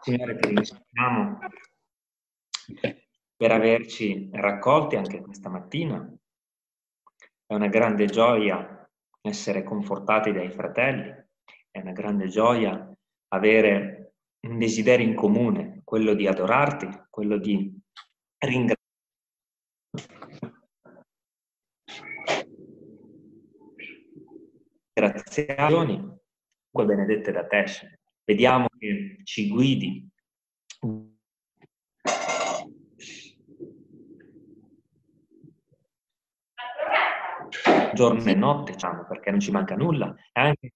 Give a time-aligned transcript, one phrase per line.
[0.00, 1.38] Signore, ti ringraziamo
[3.36, 6.08] per averci raccolti anche questa mattina.
[7.46, 8.88] È una grande gioia
[9.20, 11.10] essere confortati dai fratelli,
[11.70, 12.94] è una grande gioia
[13.28, 14.14] avere
[14.46, 17.76] un desiderio in comune, quello di adorarti, quello di
[18.38, 18.82] ringraziarti.
[24.92, 26.18] Ringraziazioni,
[26.70, 27.64] benedette da te,
[28.24, 30.08] Vediamo che ci guidi
[37.94, 40.14] giorno e notte, diciamo, perché non ci manca nulla.
[40.32, 40.72] E anche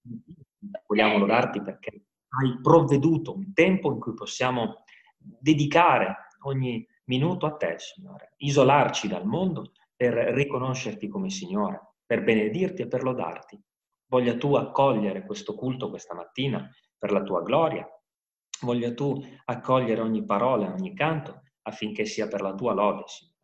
[0.86, 2.04] vogliamo lodarti perché
[2.40, 4.84] hai provveduto un tempo in cui possiamo
[5.18, 12.82] dedicare ogni minuto a te, Signore, isolarci dal mondo per riconoscerti come Signore, per benedirti
[12.82, 13.60] e per lodarti.
[14.06, 17.88] Voglia tu accogliere questo culto questa mattina per la tua gloria.
[18.60, 23.36] Voglia tu accogliere ogni parola, ogni canto affinché sia per la tua lode, Signore.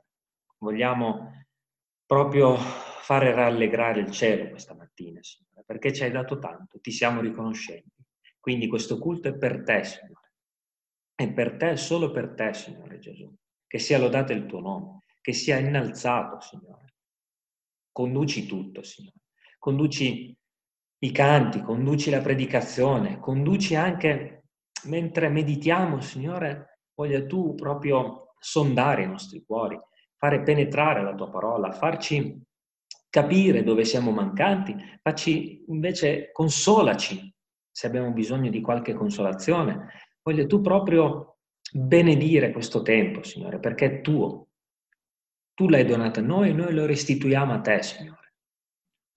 [0.58, 1.46] Vogliamo
[2.06, 7.20] proprio fare rallegrare il cielo questa mattina, Signore, perché ci hai dato tanto, ti siamo
[7.20, 7.92] riconoscenti.
[8.40, 10.32] Quindi questo culto è per te, Signore.
[11.14, 13.32] È per te, solo per te, Signore Gesù.
[13.66, 16.94] Che sia lodato il tuo nome, che sia innalzato, Signore.
[17.92, 19.20] Conduci tutto, Signore.
[19.58, 20.36] Conduci
[21.04, 24.44] i canti, conduci la predicazione, conduci anche
[24.84, 29.78] mentre meditiamo, Signore, voglia tu proprio sondare i nostri cuori,
[30.16, 32.40] fare penetrare la tua parola, farci
[33.10, 37.32] capire dove siamo mancanti, facci invece consolaci
[37.70, 39.88] se abbiamo bisogno di qualche consolazione.
[40.22, 41.36] Voglia tu proprio
[41.70, 44.48] benedire questo tempo, Signore, perché è tuo.
[45.52, 48.23] Tu l'hai donato a noi e noi lo restituiamo a te, Signore.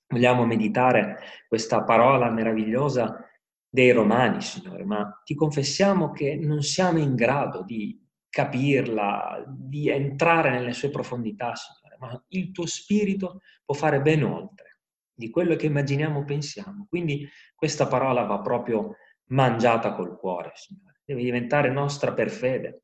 [0.10, 3.28] Vogliamo meditare questa parola meravigliosa
[3.70, 10.52] dei Romani, Signore, ma ti confessiamo che non siamo in grado di capirla, di entrare
[10.52, 14.80] nelle sue profondità, Signore, ma il tuo spirito può fare ben oltre
[15.14, 16.86] di quello che immaginiamo o pensiamo.
[16.88, 18.96] Quindi questa parola va proprio
[19.30, 22.84] mangiata col cuore, Signore, deve diventare nostra per fede.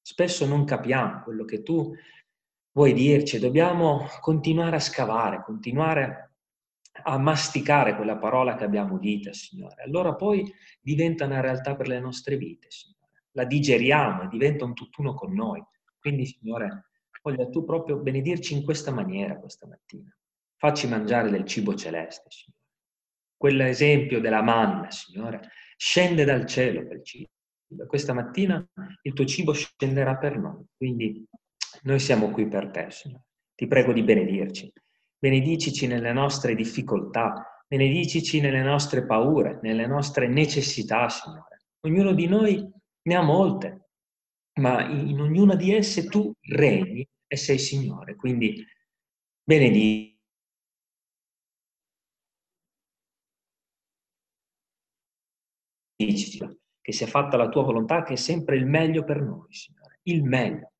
[0.00, 1.94] Spesso non capiamo quello che tu
[2.72, 6.29] vuoi dirci, dobbiamo continuare a scavare, continuare
[7.02, 9.82] a masticare quella parola che abbiamo udita, Signore.
[9.82, 10.44] Allora poi
[10.80, 12.98] diventa una realtà per le nostre vite, Signore.
[13.32, 15.62] La digeriamo diventa un tutt'uno con noi.
[15.98, 16.90] Quindi, Signore,
[17.22, 20.14] voglia tu proprio benedirci in questa maniera questa mattina.
[20.56, 22.64] Facci mangiare del cibo celeste, Signore.
[23.36, 27.30] Quell'esempio della manna, Signore, scende dal cielo quel cibo.
[27.86, 28.66] Questa mattina
[29.02, 30.64] il tuo cibo scenderà per noi.
[30.76, 31.24] Quindi
[31.82, 33.24] noi siamo qui per te, Signore.
[33.54, 34.72] Ti prego di benedirci
[35.20, 41.66] benedicici nelle nostre difficoltà, benedicici nelle nostre paure, nelle nostre necessità, Signore.
[41.86, 42.68] Ognuno di noi
[43.02, 43.90] ne ha molte,
[44.60, 48.16] ma in ognuna di esse tu regni e sei Signore.
[48.16, 48.64] Quindi
[49.44, 50.08] benedici.
[56.80, 60.22] che sia fatta la tua volontà, che è sempre il meglio per noi, Signore, il
[60.24, 60.72] meglio.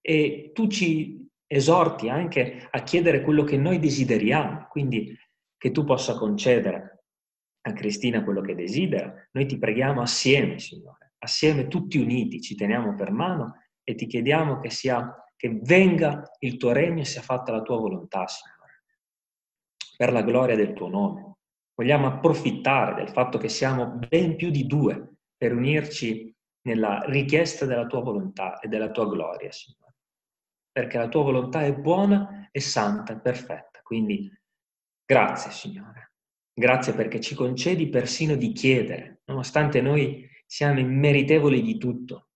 [0.00, 1.19] E tu ci
[1.52, 5.18] esorti anche a chiedere quello che noi desideriamo, quindi
[5.56, 7.06] che tu possa concedere
[7.62, 9.12] a Cristina quello che desidera.
[9.32, 14.60] Noi ti preghiamo assieme, Signore, assieme tutti uniti, ci teniamo per mano e ti chiediamo
[14.60, 18.84] che, sia, che venga il tuo regno e sia fatta la tua volontà, Signore,
[19.96, 21.34] per la gloria del tuo nome.
[21.74, 26.32] Vogliamo approfittare del fatto che siamo ben più di due per unirci
[26.62, 29.79] nella richiesta della tua volontà e della tua gloria, Signore
[30.72, 33.80] perché la tua volontà è buona e santa e perfetta.
[33.82, 34.30] Quindi
[35.04, 36.12] grazie Signore,
[36.52, 42.28] grazie perché ci concedi persino di chiedere, nonostante noi siamo immeritevoli di tutto.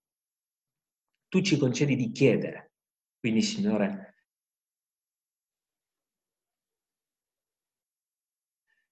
[1.28, 2.72] Tu ci concedi di chiedere.
[3.19, 4.15] Quindi Signore,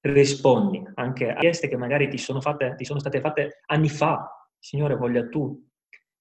[0.00, 4.48] rispondi anche a richieste che magari ti sono, fatte, ti sono state fatte anni fa.
[4.58, 5.68] Signore, voglia tu,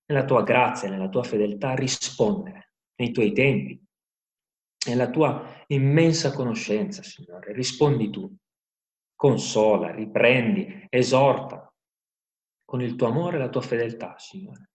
[0.06, 2.71] nella tua grazia, nella tua fedeltà, rispondere
[3.02, 3.84] nei tuoi tempi,
[4.88, 7.52] nella tua immensa conoscenza, Signore.
[7.54, 8.32] Rispondi tu,
[9.16, 11.68] consola, riprendi, esorta
[12.64, 14.70] con il tuo amore e la tua fedeltà, Signore.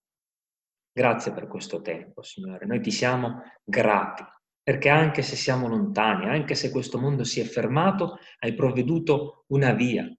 [0.93, 2.67] Grazie per questo tempo, Signore.
[2.67, 4.25] Noi ti siamo grati,
[4.61, 9.73] perché anche se siamo lontani, anche se questo mondo si è fermato, hai provveduto una
[9.73, 10.13] via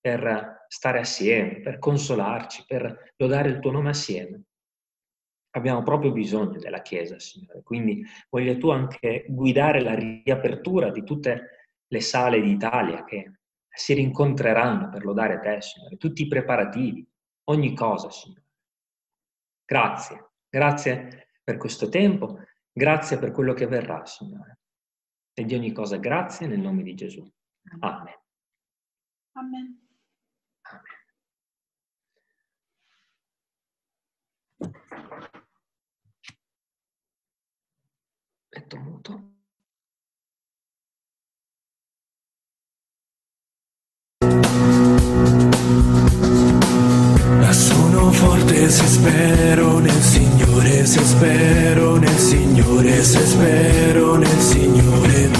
[0.00, 4.44] per stare assieme, per consolarci, per lodare il tuo nome assieme.
[5.54, 7.62] Abbiamo proprio bisogno della Chiesa, Signore.
[7.62, 13.32] Quindi voglia tu anche guidare la riapertura di tutte le sale d'Italia che
[13.68, 17.06] si rincontreranno per lodare te, Signore, tutti i preparativi,
[17.44, 18.46] ogni cosa, Signore.
[19.64, 22.38] Grazie, grazie per questo tempo,
[22.72, 24.58] grazie per quello che verrà, Signore.
[25.34, 27.26] E di ogni cosa grazie nel nome di Gesù.
[27.80, 28.14] Amen.
[29.32, 29.86] Amen.
[38.54, 39.22] Letto muto.
[47.50, 55.30] Sono forte se spero nel Signore, se spero nel Signore, se spero nel Signore.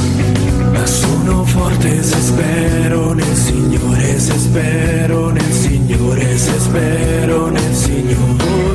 [0.84, 8.71] Sono forte se spero nel Signore, se spero nel Signore, se spero nel Signore.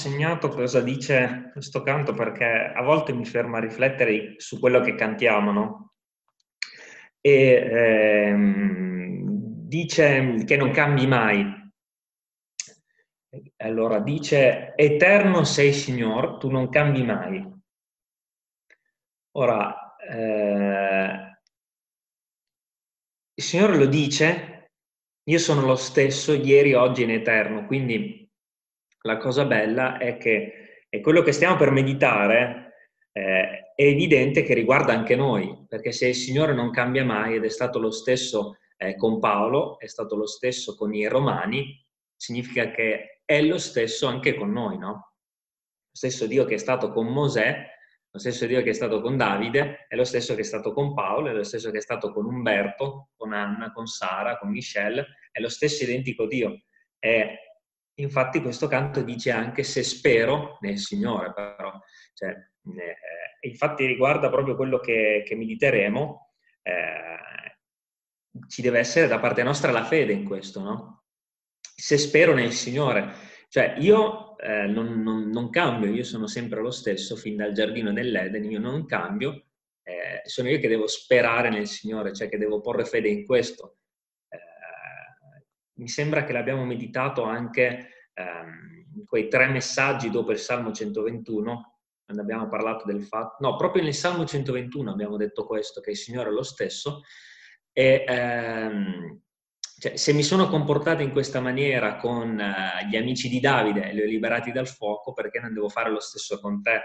[0.00, 4.94] Segnato cosa dice questo canto perché a volte mi fermo a riflettere su quello che
[4.94, 5.92] cantiamo, no?
[7.20, 9.20] E ehm,
[9.68, 11.58] dice che non cambi mai.
[13.58, 17.46] Allora dice, eterno sei Signor, tu non cambi mai.
[19.32, 21.38] Ora, eh,
[23.34, 24.72] il Signore lo dice,
[25.24, 28.19] io sono lo stesso ieri, oggi in eterno, quindi
[29.02, 32.70] la cosa bella è che è quello che stiamo per meditare
[33.12, 37.44] eh, è evidente che riguarda anche noi, perché se il Signore non cambia mai ed
[37.44, 41.82] è stato lo stesso eh, con Paolo, è stato lo stesso con i Romani,
[42.14, 44.92] significa che è lo stesso anche con noi, no?
[44.92, 47.68] Lo stesso Dio che è stato con Mosè,
[48.12, 50.94] lo stesso Dio che è stato con Davide, è lo stesso che è stato con
[50.94, 55.06] Paolo, è lo stesso che è stato con Umberto, con Anna, con Sara, con Michelle,
[55.30, 56.62] è lo stesso identico Dio.
[56.98, 57.49] E
[58.00, 61.72] infatti questo canto dice anche se spero nel Signore, però.
[62.14, 67.58] Cioè, eh, infatti riguarda proprio quello che, che mediteremo, eh,
[68.46, 71.04] ci deve essere da parte nostra la fede in questo, no?
[71.58, 73.12] Se spero nel Signore,
[73.48, 77.92] cioè io eh, non, non, non, cambio, io sono sempre lo stesso fin dal giardino
[77.92, 79.46] dell'Eden, io non cambio,
[79.82, 83.79] eh, sono io che devo sperare nel Signore, cioè che devo porre fede in questo.
[85.80, 91.78] Eh, mi sembra che l'abbiamo meditato anche ehm, quei tre messaggi dopo il Salmo 121,
[92.04, 95.96] quando abbiamo parlato del fatto, no, proprio nel Salmo 121 abbiamo detto questo, che il
[95.96, 97.02] Signore è lo stesso,
[97.72, 99.20] e ehm,
[99.78, 104.02] cioè, se mi sono comportato in questa maniera con uh, gli amici di Davide li
[104.02, 106.80] ho liberati dal fuoco, perché non devo fare lo stesso con te?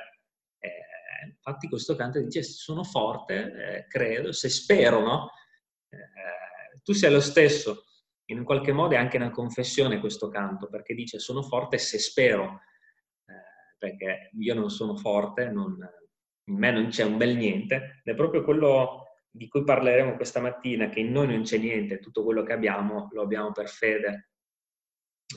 [0.59, 5.29] Eh, infatti questo canto dice, sono forte, eh, credo, se spero, no?
[5.89, 7.83] Eh, tu sei lo stesso,
[8.25, 12.61] in qualche modo è anche una confessione questo canto, perché dice, sono forte se spero
[13.85, 15.77] perché io non sono forte, non,
[16.45, 20.39] in me non c'è un bel niente, ed è proprio quello di cui parleremo questa
[20.39, 24.29] mattina, che in noi non c'è niente, tutto quello che abbiamo lo abbiamo per fede,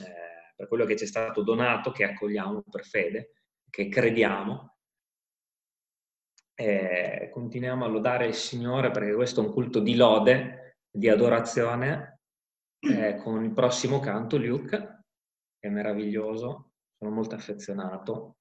[0.01, 3.33] eh, per quello che ci è stato donato, che accogliamo per fede,
[3.69, 4.77] che crediamo.
[6.55, 12.18] E continuiamo a lodare il Signore perché questo è un culto di lode, di adorazione,
[12.79, 15.03] eh, con il prossimo canto, Luke,
[15.59, 18.38] che è meraviglioso, sono molto affezionato.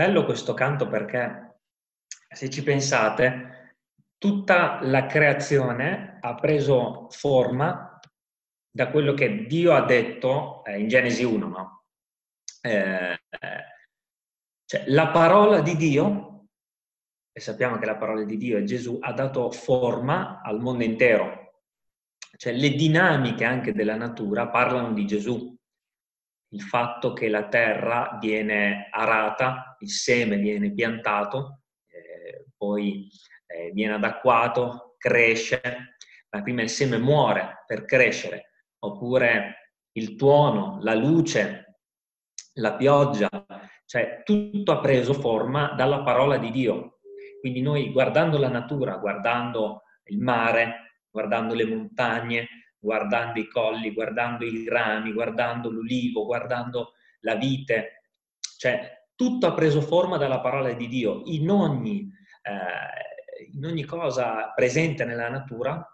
[0.00, 1.58] Bello questo canto perché,
[2.26, 3.76] se ci pensate,
[4.16, 8.00] tutta la creazione ha preso forma
[8.74, 11.84] da quello che Dio ha detto eh, in Genesi 1, no?
[12.62, 13.18] Eh,
[14.64, 16.46] cioè, la parola di Dio,
[17.30, 21.60] e sappiamo che la parola di Dio è Gesù, ha dato forma al mondo intero.
[22.38, 25.54] Cioè, le dinamiche anche della natura parlano di Gesù
[26.52, 33.08] il fatto che la terra viene arata, il seme viene piantato, eh, poi
[33.46, 35.60] eh, viene adacquato, cresce,
[36.30, 41.78] ma prima il seme muore per crescere, oppure il tuono, la luce,
[42.54, 43.28] la pioggia,
[43.86, 47.00] cioè tutto ha preso forma dalla parola di Dio.
[47.40, 52.48] Quindi noi guardando la natura, guardando il mare, guardando le montagne,
[52.80, 58.02] guardando i colli, guardando i rami, guardando l'ulivo, guardando la vite.
[58.56, 61.22] Cioè, tutto ha preso forma dalla parola di Dio.
[61.26, 62.10] In ogni,
[62.42, 65.86] eh, in ogni cosa presente nella natura,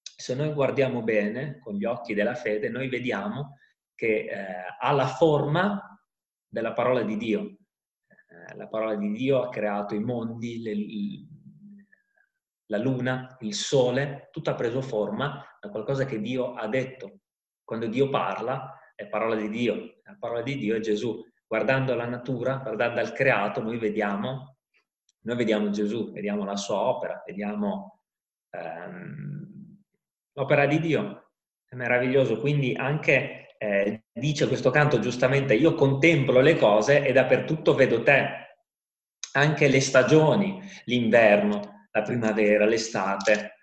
[0.00, 3.58] se noi guardiamo bene con gli occhi della fede, noi vediamo
[3.94, 6.00] che eh, ha la forma
[6.48, 7.40] della parola di Dio.
[7.40, 10.74] Eh, la parola di Dio ha creato i mondi, le,
[12.66, 17.20] la luna, il sole, tutto ha preso forma da qualcosa che Dio ha detto.
[17.62, 20.00] Quando Dio parla, è parola di Dio.
[20.02, 21.24] La parola di Dio è Gesù.
[21.46, 24.56] Guardando la natura, guardando al creato, noi vediamo,
[25.20, 28.00] noi vediamo Gesù, vediamo la sua opera, vediamo
[28.50, 29.78] ehm,
[30.32, 31.30] l'opera di Dio.
[31.64, 32.40] È meraviglioso.
[32.40, 38.40] Quindi anche eh, dice questo canto giustamente, io contemplo le cose e dappertutto vedo te.
[39.34, 43.58] Anche le stagioni, l'inverno, la primavera, l'estate,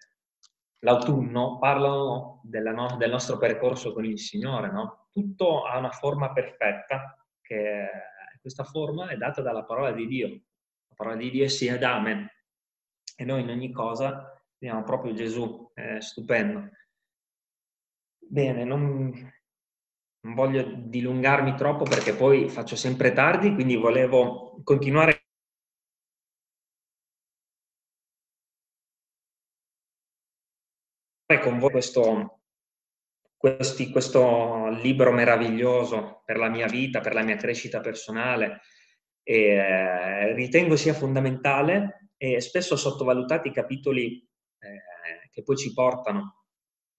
[0.79, 5.07] l'autunno, parlano no, del nostro percorso con il Signore, no?
[5.11, 7.89] Tutto ha una forma perfetta, che
[8.39, 10.27] questa forma è data dalla parola di Dio.
[10.27, 12.27] La parola di Dio è ed amen.
[13.15, 16.69] E noi in ogni cosa vediamo proprio Gesù, è stupendo.
[18.19, 19.09] Bene, non,
[20.21, 25.18] non voglio dilungarmi troppo perché poi faccio sempre tardi, quindi volevo continuare
[31.37, 32.39] con voi questo,
[33.37, 38.61] questi, questo libro meraviglioso per la mia vita, per la mia crescita personale.
[39.21, 44.27] E, eh, ritengo sia fondamentale e spesso sottovalutati i capitoli
[44.59, 46.45] eh, che poi ci portano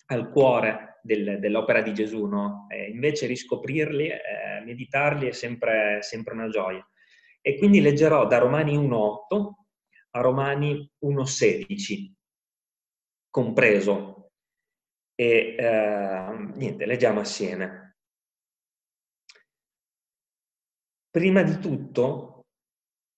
[0.07, 2.67] al cuore del, dell'opera di Gesù, no?
[2.89, 6.87] invece riscoprirli, eh, meditarli è sempre, sempre una gioia.
[7.41, 9.51] E quindi leggerò da Romani 1.8
[10.13, 12.13] a Romani 1.16,
[13.31, 14.20] compreso
[15.21, 17.99] e eh, niente, leggiamo assieme.
[21.11, 22.47] Prima di tutto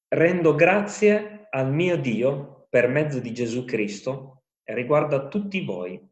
[0.09, 6.05] rendo grazie al mio Dio per mezzo di Gesù Cristo riguarda tutti voi,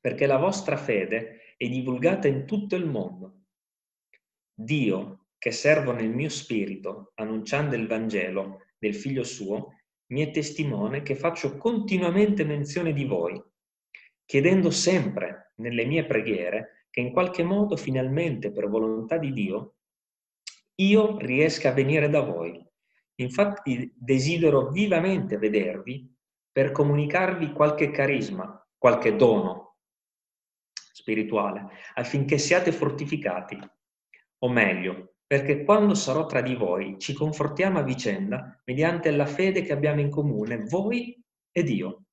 [0.00, 3.42] perché la vostra fede è divulgata in tutto il mondo.
[4.52, 11.02] Dio, che servo nel mio spirito, annunciando il Vangelo del Figlio suo, mi è testimone
[11.02, 13.40] che faccio continuamente menzione di voi,
[14.32, 19.74] chiedendo sempre nelle mie preghiere che in qualche modo, finalmente, per volontà di Dio,
[20.76, 22.58] io riesca a venire da voi.
[23.16, 26.10] Infatti desidero vivamente vedervi
[26.50, 29.76] per comunicarvi qualche carisma, qualche dono
[30.72, 31.66] spirituale,
[31.96, 33.58] affinché siate fortificati,
[34.38, 39.60] o meglio, perché quando sarò tra di voi ci confortiamo a vicenda mediante la fede
[39.60, 42.04] che abbiamo in comune, voi ed io.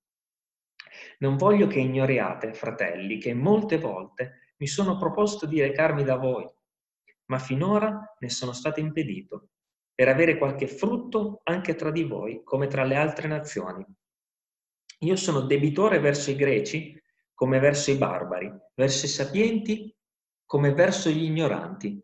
[1.20, 6.50] Non voglio che ignoriate, fratelli, che molte volte mi sono proposto di recarmi da voi
[7.30, 9.50] ma finora ne sono stato impedito,
[9.94, 13.86] per avere qualche frutto anche tra di voi, come tra le altre nazioni.
[15.00, 17.02] Io sono debitore verso i greci
[17.34, 19.96] come verso i barbari, verso i sapienti
[20.46, 22.04] come verso gli ignoranti.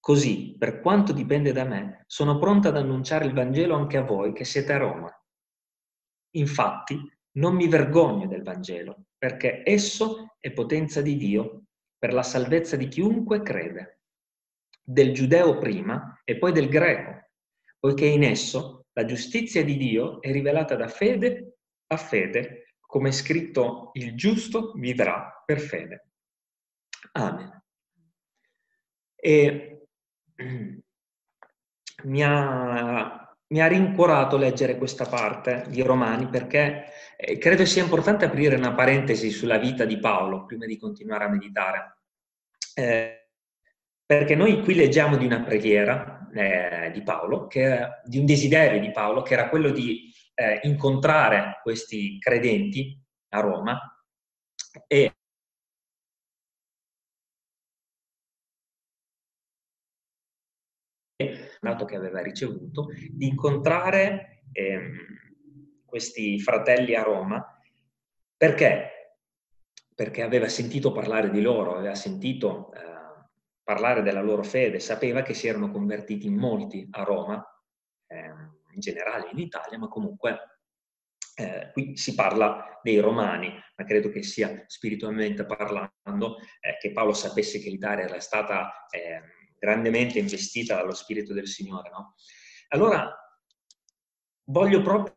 [0.00, 4.32] Così, per quanto dipende da me, sono pronta ad annunciare il Vangelo anche a voi
[4.32, 5.24] che siete a Roma.
[6.30, 6.98] Infatti,
[7.32, 11.64] non mi vergogno del Vangelo, perché esso è potenza di Dio
[11.98, 14.00] per la salvezza di chiunque crede
[14.82, 17.30] del giudeo prima e poi del greco,
[17.78, 23.12] poiché in esso la giustizia di Dio è rivelata da fede a fede, come è
[23.12, 26.10] scritto il giusto vivrà per fede.
[27.12, 27.62] Amen.
[29.16, 29.86] E
[32.04, 33.21] mi ha,
[33.52, 36.86] mi ha rincuorato leggere questa parte di Romani perché
[37.16, 41.28] eh, credo sia importante aprire una parentesi sulla vita di Paolo prima di continuare a
[41.28, 41.98] meditare.
[42.74, 43.28] Eh,
[44.06, 48.90] perché noi qui leggiamo di una preghiera eh, di Paolo, che, di un desiderio di
[48.90, 52.98] Paolo, che era quello di eh, incontrare questi credenti
[53.34, 53.78] a Roma
[54.86, 55.12] e
[61.62, 64.96] dato che aveva ricevuto, di incontrare ehm,
[65.84, 67.40] questi fratelli a Roma.
[68.36, 69.16] Perché?
[69.94, 72.80] Perché aveva sentito parlare di loro, aveva sentito eh,
[73.62, 77.40] parlare della loro fede, sapeva che si erano convertiti molti a Roma,
[78.08, 78.32] eh,
[78.72, 80.58] in generale in Italia, ma comunque
[81.36, 87.12] eh, qui si parla dei romani, ma credo che sia spiritualmente parlando eh, che Paolo
[87.12, 91.88] sapesse che l'Italia era stata ehm, grandemente investita dallo Spirito del Signore.
[91.90, 92.16] No?
[92.70, 93.16] Allora,
[94.46, 95.16] voglio proprio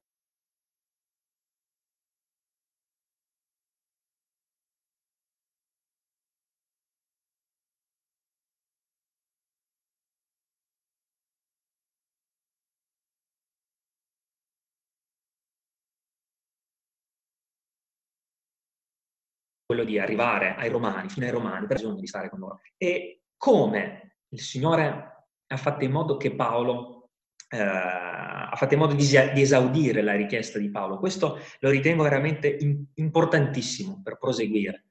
[19.65, 22.61] quello di arrivare ai romani, fino ai romani, per bisogno di stare con loro.
[22.77, 27.09] E come il Signore ha fatto in modo che Paolo
[27.49, 30.97] eh, ha fatto in modo di, di, esaudire la richiesta di Paolo.
[30.97, 34.85] Questo lo ritengo veramente in, importantissimo per proseguire,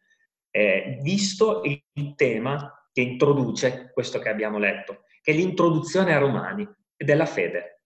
[0.51, 1.83] eh, visto il,
[2.17, 7.83] tema che introduce questo che abbiamo letto, che è l'introduzione a Romani e della fede.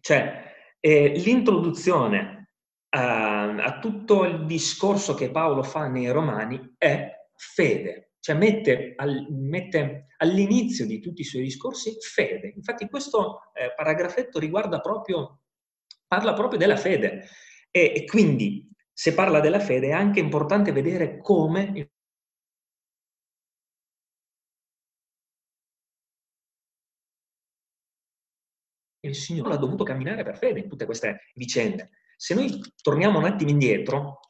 [0.00, 2.50] Cioè, eh, l'introduzione
[2.90, 9.26] a, a tutto il discorso che Paolo fa nei Romani è fede, cioè mette, al,
[9.28, 12.54] mette, all'inizio di tutti i suoi discorsi fede.
[12.56, 15.42] Infatti questo eh, paragrafetto riguarda proprio,
[16.06, 17.28] parla proprio della fede.
[17.70, 21.90] E, e, quindi se parla della fede è anche importante vedere come
[29.00, 31.90] il Signore ha dovuto camminare per fede in tutte queste vicende.
[32.16, 34.20] Se noi torniamo un attimo indietro,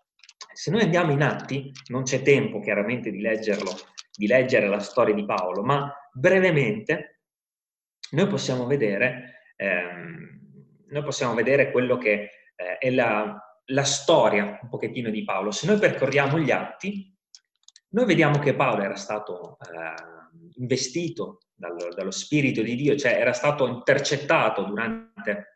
[0.55, 3.73] se noi andiamo in atti, non c'è tempo chiaramente di leggerlo,
[4.17, 7.21] di leggere la storia di Paolo, ma brevemente
[8.13, 10.41] noi possiamo vedere, ehm,
[10.89, 13.37] noi possiamo vedere quello che eh, è la,
[13.67, 15.51] la storia un pochettino di Paolo.
[15.51, 17.13] Se noi percorriamo gli atti,
[17.91, 23.33] noi vediamo che Paolo era stato eh, investito dallo, dallo, Spirito di Dio, cioè era
[23.33, 25.54] stato intercettato durante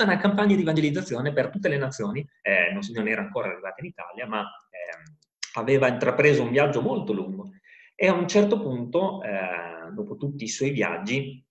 [0.00, 3.76] tutta una campagna di evangelizzazione per tutte le nazioni, eh, non, non, era ancora arrivata
[3.80, 5.14] in Italia, ma eh,
[5.54, 7.50] aveva intrapreso un viaggio molto lungo
[7.94, 11.44] e a un certo punto, eh, dopo tutti i suoi viaggi,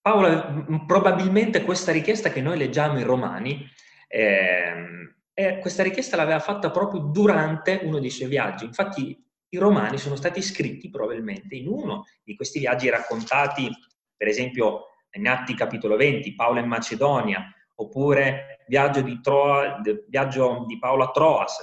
[0.00, 3.66] Paolo, probabilmente questa richiesta che noi leggiamo in Romani,
[4.08, 8.64] eh, questa richiesta l'aveva fatta proprio durante uno dei suoi viaggi.
[8.64, 13.68] Infatti i romani sono stati scritti probabilmente in uno di questi viaggi raccontati,
[14.16, 20.78] per esempio in Atti capitolo 20, Paolo in Macedonia, oppure viaggio di, Troa, viaggio di
[20.78, 21.56] Paolo a Troas.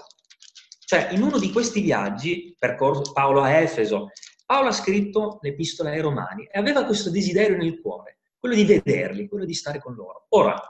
[0.79, 4.09] Cioè, in uno di questi viaggi, percorso Paolo a Efeso,
[4.45, 9.29] Paolo ha scritto l'epistola ai Romani e aveva questo desiderio nel cuore, quello di vederli,
[9.29, 10.25] quello di stare con loro.
[10.29, 10.61] Ora,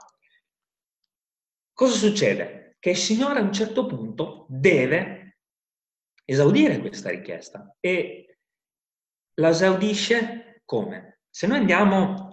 [1.72, 2.76] cosa succede?
[2.78, 5.38] Che il Signore a un certo punto deve
[6.24, 8.38] esaudire questa richiesta e
[9.34, 11.22] la esaudisce come?
[11.28, 12.31] Se noi andiamo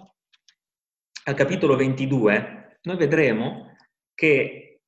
[1.30, 3.76] al capitolo 22, noi vedremo
[4.16, 4.82] che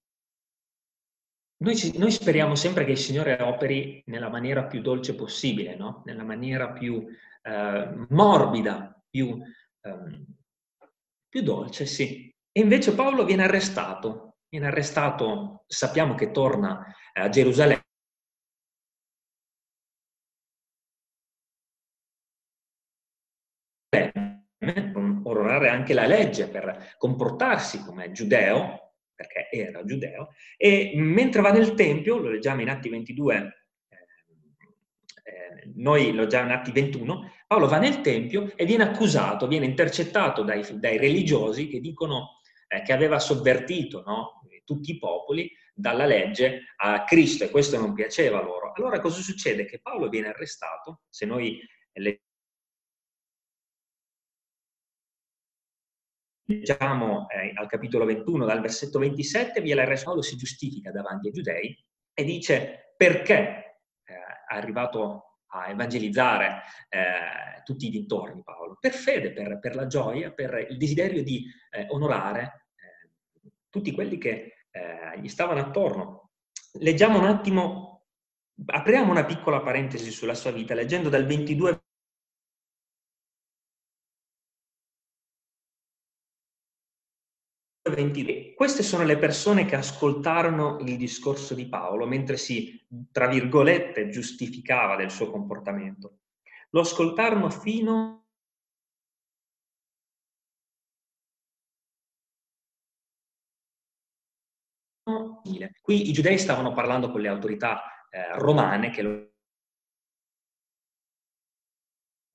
[1.62, 6.02] noi, ci, noi, speriamo sempre che il Signore operi nella maniera più dolce possibile, no?
[6.06, 7.06] nella maniera più
[7.44, 9.40] eh, morbida, più,
[9.82, 10.26] eh,
[11.30, 12.34] più dolce, sì.
[12.52, 17.84] E invece Paolo viene arrestato, viene arrestato, sappiamo che torna a Gerusalemme,
[25.72, 32.18] anche la legge per comportarsi come giudeo, perché era giudeo, e mentre va nel Tempio,
[32.18, 33.36] lo leggiamo in Atti 22,
[33.90, 33.96] eh,
[35.24, 39.66] eh, noi lo leggiamo in Atti 21, Paolo va nel Tempio e viene accusato, viene
[39.66, 46.06] intercettato dai, dai religiosi che dicono eh, che aveva sovvertito no, tutti i popoli dalla
[46.06, 48.72] legge a Cristo e questo non piaceva loro.
[48.74, 49.66] Allora cosa succede?
[49.66, 51.60] Che Paolo viene arrestato, se noi
[56.52, 61.86] leggiamo eh, al capitolo 21, dal versetto 27, Viela Paolo si giustifica davanti ai giudei
[62.14, 64.14] e dice perché eh,
[64.48, 70.32] è arrivato a evangelizzare eh, tutti i dintorni Paolo, per fede, per, per, la gioia,
[70.32, 76.32] per il desiderio di eh, onorare eh, tutti quelli che eh, gli stavano attorno.
[76.80, 78.06] Leggiamo un attimo,
[78.66, 81.81] apriamo una piccola parentesi sulla sua vita, leggendo dal 22
[87.94, 88.54] 23.
[88.54, 94.96] Queste sono le persone che ascoltarono il discorso di Paolo mentre si, tra virgolette, giustificava
[94.96, 96.20] del suo comportamento.
[96.72, 98.22] Lo ascoltarono fino
[105.82, 109.30] Qui i giudei stavano parlando con le autorità eh, romane che lo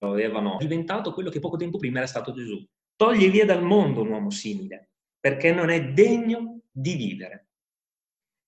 [0.01, 2.63] avevano diventato quello che poco tempo prima era stato Gesù.
[2.97, 4.96] Toglie via dal mondo un uomo simile
[5.27, 7.49] perché non è degno di vivere.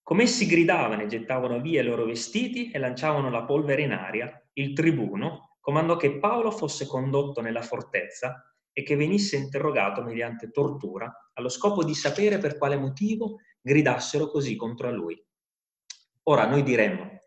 [0.00, 4.48] Come essi gridavano e gettavano via i loro vestiti e lanciavano la polvere in aria,
[4.52, 11.12] il tribuno comandò che Paolo fosse condotto nella fortezza e che venisse interrogato mediante tortura,
[11.32, 15.20] allo scopo di sapere per quale motivo gridassero così contro lui.
[16.28, 17.18] Ora noi diremmo,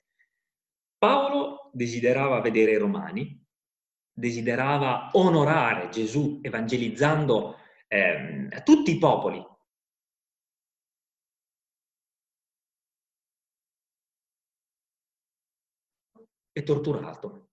[0.98, 3.38] Paolo desiderava vedere i romani,
[4.14, 7.58] desiderava onorare Gesù evangelizzando
[7.92, 9.46] eh, a tutti i popoli.
[16.54, 17.50] E torturato.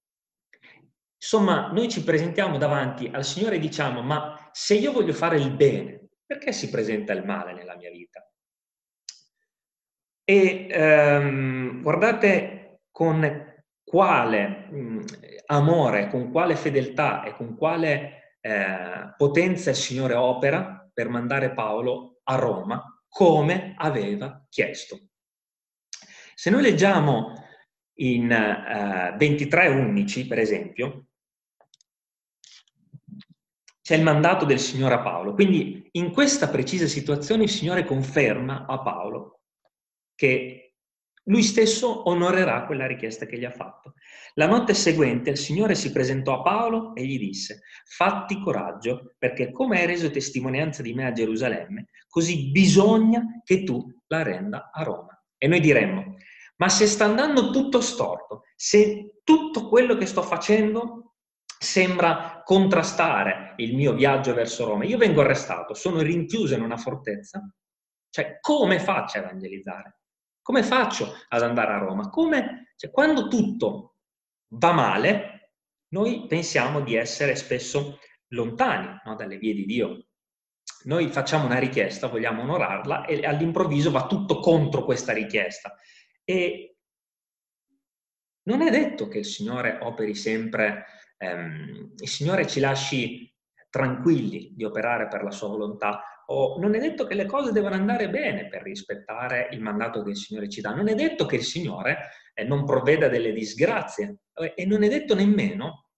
[1.16, 5.52] Insomma, noi ci presentiamo davanti al Signore e diciamo, ma se io voglio fare il
[5.54, 8.24] bene, perché si presenta il male nella mia vita?
[10.24, 15.04] E ehm, guardate con quale mh,
[15.46, 22.20] amore, con quale fedeltà e con quale eh, potenza il Signore opera per mandare Paolo
[22.24, 25.08] a Roma come aveva chiesto.
[26.34, 27.32] Se noi leggiamo
[28.00, 31.06] in eh, 23.11, per esempio,
[33.82, 35.32] c'è il mandato del Signore a Paolo.
[35.32, 39.40] Quindi in questa precisa situazione il Signore conferma a Paolo
[40.14, 40.67] che
[41.28, 43.94] lui stesso onorerà quella richiesta che gli ha fatto.
[44.34, 49.50] La notte seguente il Signore si presentò a Paolo e gli disse, fatti coraggio, perché
[49.50, 54.82] come hai reso testimonianza di me a Gerusalemme, così bisogna che tu la renda a
[54.82, 55.22] Roma.
[55.36, 56.16] E noi diremmo,
[56.56, 61.14] ma se sta andando tutto storto, se tutto quello che sto facendo
[61.44, 67.46] sembra contrastare il mio viaggio verso Roma, io vengo arrestato, sono rinchiuso in una fortezza,
[68.10, 69.98] cioè come faccio a evangelizzare?
[70.48, 72.08] Come faccio ad andare a Roma?
[72.08, 73.96] Come, cioè, quando tutto
[74.54, 75.56] va male,
[75.88, 80.06] noi pensiamo di essere spesso lontani no, dalle vie di Dio.
[80.84, 85.76] Noi facciamo una richiesta, vogliamo onorarla e all'improvviso va tutto contro questa richiesta.
[86.24, 86.78] E
[88.44, 90.86] non è detto che il Signore operi sempre,
[91.18, 93.30] ehm, il Signore ci lasci
[93.68, 97.74] tranquilli di operare per la sua volontà, o non è detto che le cose devono
[97.74, 101.36] andare bene per rispettare il mandato che il Signore ci dà, non è detto che
[101.36, 104.18] il Signore eh, non provveda delle disgrazie.
[104.54, 105.88] E non è detto nemmeno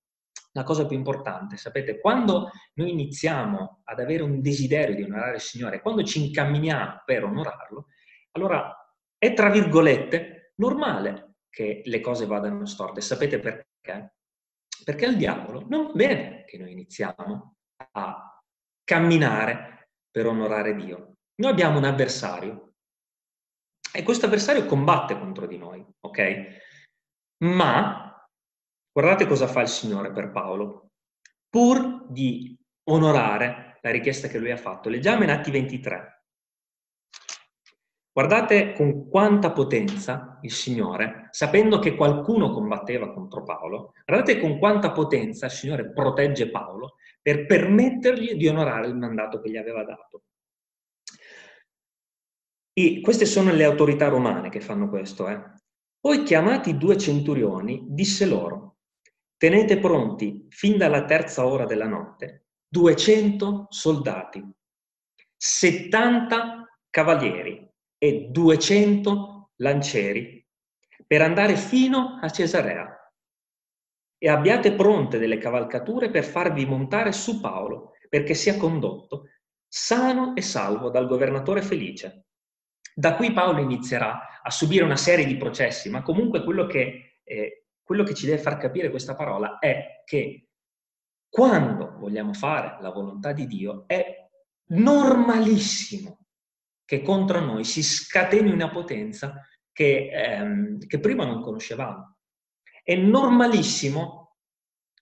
[0.52, 5.40] la cosa più importante, sapete, quando noi iniziamo ad avere un desiderio di onorare il
[5.40, 7.86] Signore, quando ci incamminiamo per onorarlo,
[8.32, 8.74] allora
[9.18, 13.00] è tra virgolette normale che le cose vadano storte.
[13.00, 14.14] Sapete perché?
[14.84, 17.56] Perché al diavolo non bene che noi iniziamo
[17.92, 18.42] a
[18.84, 19.79] camminare
[20.10, 21.14] per onorare Dio.
[21.36, 22.74] Noi abbiamo un avversario
[23.92, 26.68] e questo avversario combatte contro di noi, ok?
[27.44, 28.10] Ma
[28.92, 30.90] Guardate cosa fa il Signore per Paolo.
[31.48, 32.58] Pur di
[32.90, 34.88] onorare la richiesta che lui ha fatto.
[34.88, 36.24] Leggiamo in Atti 23.
[38.12, 44.90] Guardate con quanta potenza il Signore, sapendo che qualcuno combatteva contro Paolo, guardate con quanta
[44.90, 46.96] potenza il Signore protegge Paolo
[47.30, 50.24] per permettergli di onorare il mandato che gli aveva dato.
[52.72, 55.28] E queste sono le autorità romane che fanno questo.
[55.28, 55.40] Eh.
[56.00, 58.78] Poi chiamati due centurioni, disse loro,
[59.36, 64.46] Tenete pronti, fin dalla terza ora della notte, 200 soldati,
[65.34, 67.66] 70 cavalieri
[67.96, 70.46] e 200 lancieri
[71.06, 72.99] per andare fino a Cesarea.
[74.22, 79.28] E abbiate pronte delle cavalcature per farvi montare su Paolo, perché sia condotto
[79.66, 82.26] sano e salvo dal governatore Felice.
[82.94, 87.64] Da qui Paolo inizierà a subire una serie di processi, ma comunque quello che eh,
[87.90, 90.46] quello che ci deve far capire questa parola è che
[91.28, 94.28] quando vogliamo fare la volontà di Dio è
[94.70, 96.26] normalissimo
[96.84, 102.18] che contro noi si scateni una potenza che, ehm, che prima non conoscevamo.
[102.82, 104.36] È normalissimo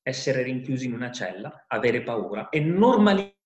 [0.03, 3.37] essere rinchiusi in una cella, avere paura, è normalissimo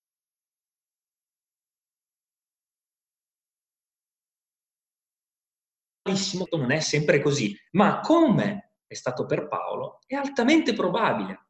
[6.51, 11.47] non è sempre così, ma come è stato per Paolo, è altamente probabile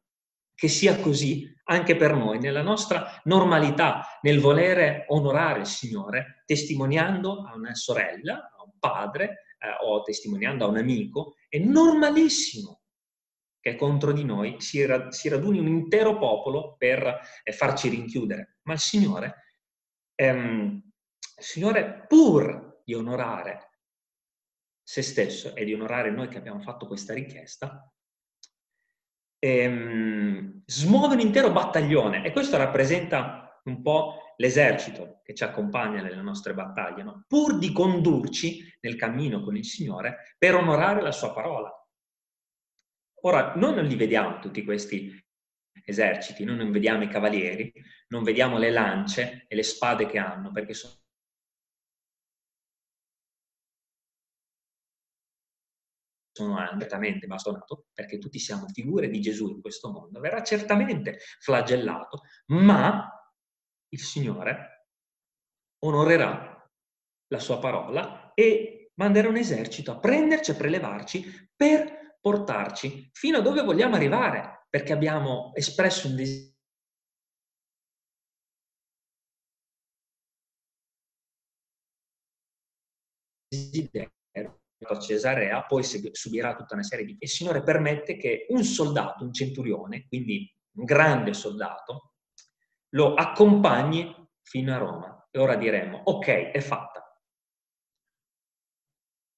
[0.55, 7.43] che sia così anche per noi, nella nostra normalità, nel volere onorare il Signore, testimoniando
[7.43, 12.81] a una sorella, a un padre eh, o testimoniando a un amico, è normalissimo
[13.59, 18.57] che contro di noi si, ra- si raduni un intero popolo per eh, farci rinchiudere.
[18.63, 19.43] Ma il Signore,
[20.15, 20.81] ehm,
[21.37, 23.69] il Signore pur di onorare
[24.81, 27.87] se stesso e di onorare noi che abbiamo fatto questa richiesta,
[29.37, 36.21] ehm, smuove un intero battaglione e questo rappresenta un po' l'esercito che ci accompagna nelle
[36.21, 37.23] nostre battaglie, no?
[37.27, 41.71] pur di condurci nel cammino con il Signore per onorare la sua parola.
[43.25, 45.17] Ora, noi non li vediamo tutti questi
[45.85, 47.71] eserciti, noi non vediamo i cavalieri,
[48.09, 50.93] non vediamo le lance e le spade che hanno, perché sono
[56.33, 62.23] sono certamente bastonato, perché tutti siamo figure di Gesù in questo mondo, verrà certamente flagellato,
[62.47, 63.07] ma
[63.93, 64.87] il Signore
[65.83, 66.69] onorerà
[67.27, 73.41] la sua parola e manderà un esercito a prenderci, a prelevarci per portarci fino a
[73.41, 76.15] dove vogliamo arrivare, perché abbiamo espresso un
[83.49, 84.11] desiderio
[84.85, 87.13] a Cesarea, poi subirà tutta una serie di...
[87.13, 92.12] E il Signore permette che un soldato, un centurione, quindi un grande soldato,
[92.93, 95.27] lo accompagni fino a Roma.
[95.29, 97.01] E ora diremo, ok, è fatta.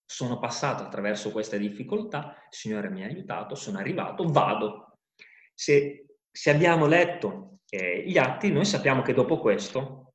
[0.05, 4.99] Sono passato attraverso queste difficoltà, il Signore mi ha aiutato, sono arrivato, vado.
[5.53, 10.13] Se, se abbiamo letto eh, gli atti, noi sappiamo che dopo questo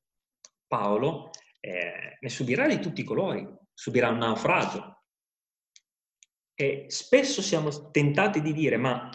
[0.67, 5.03] Paolo eh, ne subirà di tutti i colori, subirà un naufragio,
[6.55, 9.09] e spesso siamo tentati di dire, ma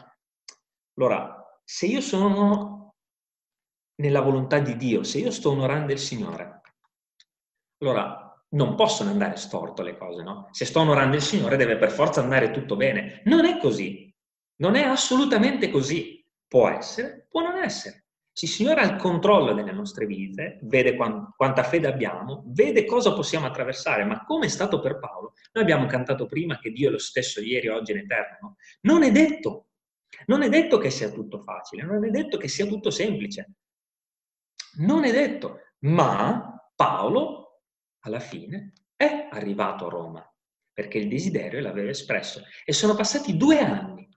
[0.98, 2.85] allora, se io sono
[3.96, 6.62] nella volontà di Dio, se io sto onorando il Signore,
[7.80, 10.48] allora non possono andare storto le cose, no?
[10.52, 13.22] Se sto onorando il Signore deve per forza andare tutto bene.
[13.26, 14.14] Non è così,
[14.58, 16.24] non è assolutamente cosisi.
[16.48, 18.06] Può essere, può non essere.
[18.32, 23.14] Se il Signore ha il controllo delle nostre vite, vede quanta fede abbiamo, vede cosa
[23.14, 26.92] possiamo attraversare, ma come è stato per Paolo, noi abbiamo cantato prima che Dio è
[26.92, 28.58] lo stesso ieri, oggi e in eterno.
[28.82, 29.70] Non è detto,
[30.26, 33.54] non è detto che sia tutto facile, non è detto che sia tutto semplice.
[34.78, 37.62] Non è detto, ma Paolo
[38.02, 40.36] alla fine è arrivato a Roma
[40.76, 44.10] perché il desiderio l'aveva espresso e sono passati due anni,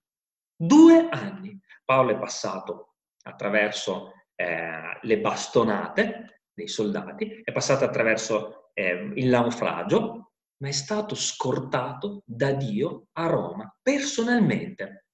[0.56, 1.56] due anni.
[1.84, 10.32] Paolo è passato attraverso eh, le bastonate dei soldati, è passata attraverso eh, il naufragio,
[10.60, 15.06] ma è stato scortato da Dio a Roma personalmente.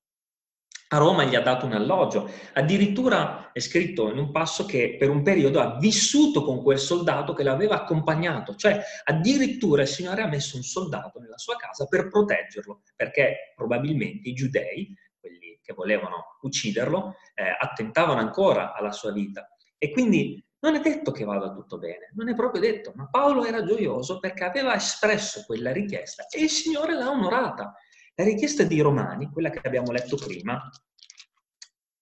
[0.88, 5.10] A Roma gli ha dato un alloggio, addirittura è scritto in un passo che per
[5.10, 10.28] un periodo ha vissuto con quel soldato che l'aveva accompagnato, cioè addirittura il Signore ha
[10.28, 16.36] messo un soldato nella sua casa per proteggerlo, perché probabilmente i giudei, quelli che volevano
[16.42, 19.48] ucciderlo, eh, attentavano ancora alla sua vita.
[19.78, 23.44] E quindi non è detto che vada tutto bene, non è proprio detto, ma Paolo
[23.44, 27.74] era gioioso perché aveva espresso quella richiesta e il Signore l'ha onorata.
[28.16, 30.70] La richiesta dei Romani, quella che abbiamo letto prima,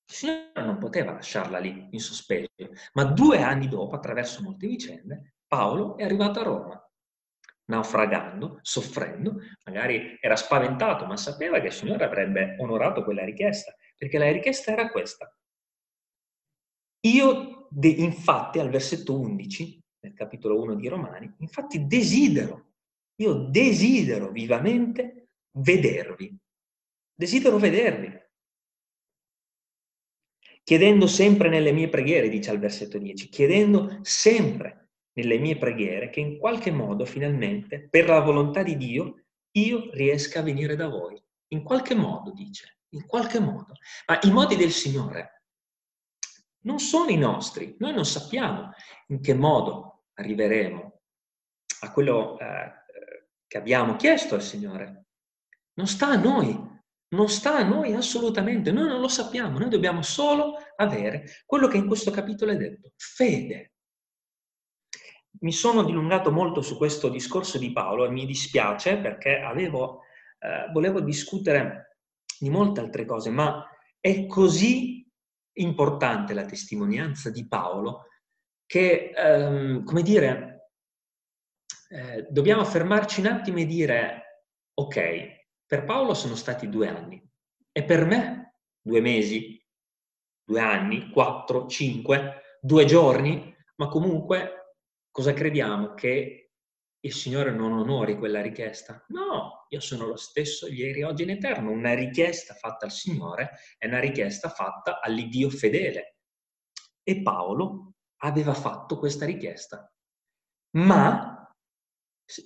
[0.05, 2.51] il Signore non poteva lasciarla lì in sospeso,
[2.93, 6.91] ma due anni dopo, attraverso molte vicende, Paolo è arrivato a Roma,
[7.67, 14.19] naufragando, soffrendo, magari era spaventato, ma sapeva che il Signore avrebbe onorato quella richiesta, perché
[14.19, 15.35] la richiesta era questa.
[17.07, 22.73] Io De, infatti, al versetto 11, nel capitolo 1 di Romani, infatti desidero,
[23.17, 25.22] io desidero vivamente
[25.53, 26.37] vedervi.
[27.15, 28.21] Desidero vedervi.
[30.65, 36.21] Chiedendo sempre nelle mie preghiere, dice al versetto 10, chiedendo sempre nelle mie preghiere che
[36.21, 41.21] in qualche modo, finalmente, per la volontà di Dio, io riesca a venire da voi.
[41.49, 43.75] In qualche modo, dice, in qualche modo.
[44.07, 45.43] Ma i modi del Signore
[46.61, 47.77] non sono i nostri.
[47.79, 48.71] Noi non sappiamo
[49.09, 51.01] in che modo arriveremo
[51.81, 52.73] a quello eh,
[53.47, 55.02] che abbiamo chiesto al Signore.
[55.75, 56.71] Non sta a noi,
[57.13, 61.77] non sta a noi assolutamente, noi non lo sappiamo, noi dobbiamo solo avere quello che
[61.77, 63.73] in questo capitolo è detto, fede.
[65.41, 70.03] Mi sono dilungato molto su questo discorso di Paolo e mi dispiace perché avevo,
[70.39, 71.99] eh, volevo discutere
[72.39, 73.67] di molte altre cose, ma
[73.99, 75.07] è così
[75.55, 78.07] importante la testimonianza di Paolo
[78.67, 80.71] che, ehm, come dire,
[81.89, 84.45] eh, dobbiamo fermarci un attimo e dire,
[84.75, 85.42] ok,
[85.73, 87.19] per Paolo sono stati due anni
[87.73, 89.59] e per me due mesi,
[90.45, 94.77] due anni, quattro, cinque, due giorni, ma comunque
[95.11, 95.95] cosa crediamo?
[95.95, 96.53] Che
[97.01, 99.03] il Signore non onori quella richiesta?
[99.09, 101.71] No, io sono lo stesso ieri, oggi in eterno.
[101.71, 106.19] Una richiesta fatta al Signore è una richiesta fatta all'Iddio fedele.
[107.03, 109.91] E Paolo aveva fatto questa richiesta.
[110.77, 111.42] Ma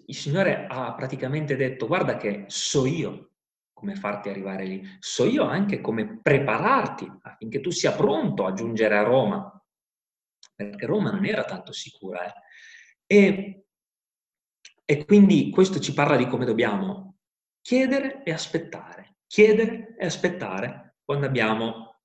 [0.06, 3.30] il Signore ha praticamente detto, guarda che so io
[3.72, 8.96] come farti arrivare lì, so io anche come prepararti affinché tu sia pronto a giungere
[8.96, 9.62] a Roma,
[10.54, 12.24] perché Roma non era tanto sicura.
[12.24, 12.32] Eh?
[13.06, 13.66] E
[14.88, 17.16] e quindi questo ci parla di come dobbiamo
[17.60, 21.96] chiedere e aspettare, chiedere e aspettare quando abbiamo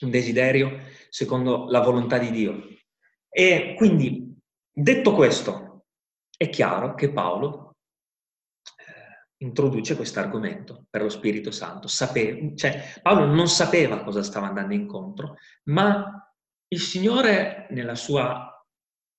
[0.00, 2.66] un desiderio secondo la volontà di Dio.
[3.28, 4.36] E quindi,
[4.72, 5.73] detto questo,
[6.36, 7.76] è chiaro che Paolo
[8.64, 11.88] eh, introduce questo argomento per lo Spirito Santo.
[11.88, 16.18] Sape- cioè, Paolo non sapeva cosa stava andando incontro, ma
[16.68, 18.50] il Signore, nella sua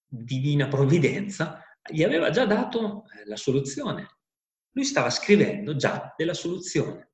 [0.06, 4.18] divina provvidenza, gli aveva già dato eh, la soluzione.
[4.72, 7.12] Lui stava scrivendo già della soluzione.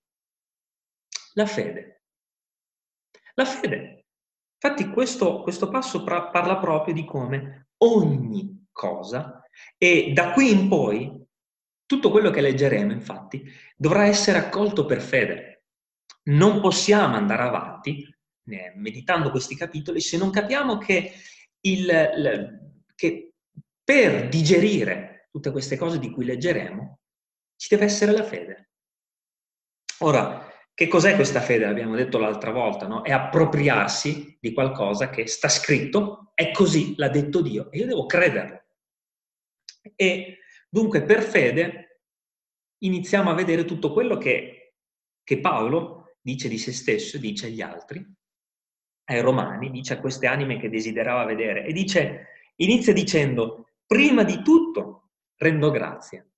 [1.33, 2.03] La fede.
[3.35, 4.05] La fede.
[4.63, 9.40] Infatti questo, questo passo parla proprio di come ogni cosa,
[9.77, 11.11] e da qui in poi
[11.85, 13.43] tutto quello che leggeremo, infatti,
[13.75, 15.65] dovrà essere accolto per fede.
[16.23, 18.07] Non possiamo andare avanti
[18.45, 21.13] eh, meditando questi capitoli se non capiamo che,
[21.61, 22.59] il, il,
[22.95, 23.33] che
[23.83, 26.99] per digerire tutte queste cose di cui leggeremo,
[27.55, 28.69] ci deve essere la fede.
[29.99, 31.65] Ora, che cos'è questa fede?
[31.65, 33.03] L'abbiamo detto l'altra volta, no?
[33.03, 38.05] È appropriarsi di qualcosa che sta scritto, è così, l'ha detto Dio, e io devo
[38.05, 38.63] crederlo.
[39.95, 40.37] E
[40.69, 42.01] dunque per fede
[42.79, 44.75] iniziamo a vedere tutto quello che,
[45.23, 48.05] che Paolo dice di se stesso, dice agli altri,
[49.05, 52.27] ai romani, dice a queste anime che desiderava vedere, e dice,
[52.57, 56.31] inizia dicendo, Prima di tutto rendo grazie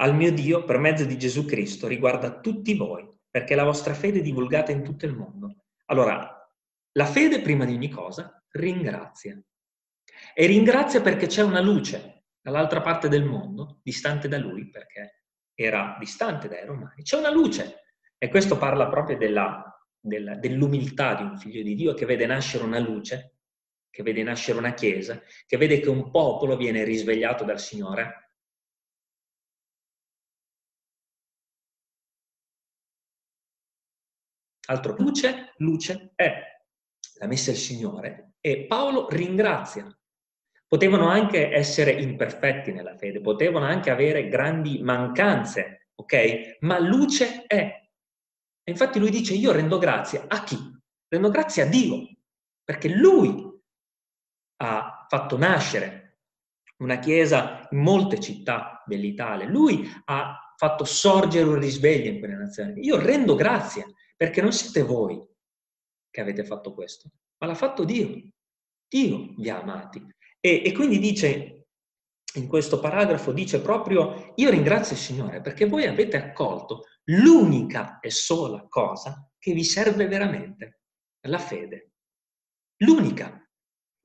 [0.00, 4.20] al mio Dio per mezzo di Gesù Cristo riguarda tutti voi, perché la vostra fede
[4.20, 5.64] è divulgata in tutto il mondo.
[5.86, 6.50] Allora,
[6.92, 9.38] la fede prima di ogni cosa ringrazia.
[10.38, 15.96] E ringrazia perché c'è una luce dall'altra parte del mondo, distante da lui, perché era
[15.98, 17.02] distante dai romani.
[17.02, 17.86] C'è una luce.
[18.16, 22.62] E questo parla proprio della, della, dell'umiltà di un figlio di Dio che vede nascere
[22.62, 23.38] una luce
[23.90, 28.30] che vede nascere una chiesa, che vede che un popolo viene risvegliato dal Signore.
[34.66, 36.62] Altro, luce, luce è,
[37.18, 39.97] l'ha messa il Signore e Paolo ringrazia.
[40.68, 46.58] Potevano anche essere imperfetti nella fede, potevano anche avere grandi mancanze, ok?
[46.60, 47.88] Ma luce è.
[48.62, 50.58] E infatti lui dice, io rendo grazie a chi?
[51.08, 52.06] Rendo grazie a Dio,
[52.62, 53.46] perché lui
[54.60, 56.18] ha fatto nascere
[56.78, 62.84] una chiesa in molte città dell'Italia, lui ha fatto sorgere un risveglio in quelle nazioni.
[62.84, 65.24] Io rendo grazie, perché non siete voi
[66.10, 68.20] che avete fatto questo, ma l'ha fatto Dio.
[68.86, 70.04] Dio vi ha amati.
[70.40, 71.66] E, e quindi dice,
[72.34, 78.10] in questo paragrafo, dice proprio, io ringrazio il Signore perché voi avete accolto l'unica e
[78.10, 80.80] sola cosa che vi serve veramente,
[81.26, 81.92] la fede.
[82.78, 83.42] L'unica.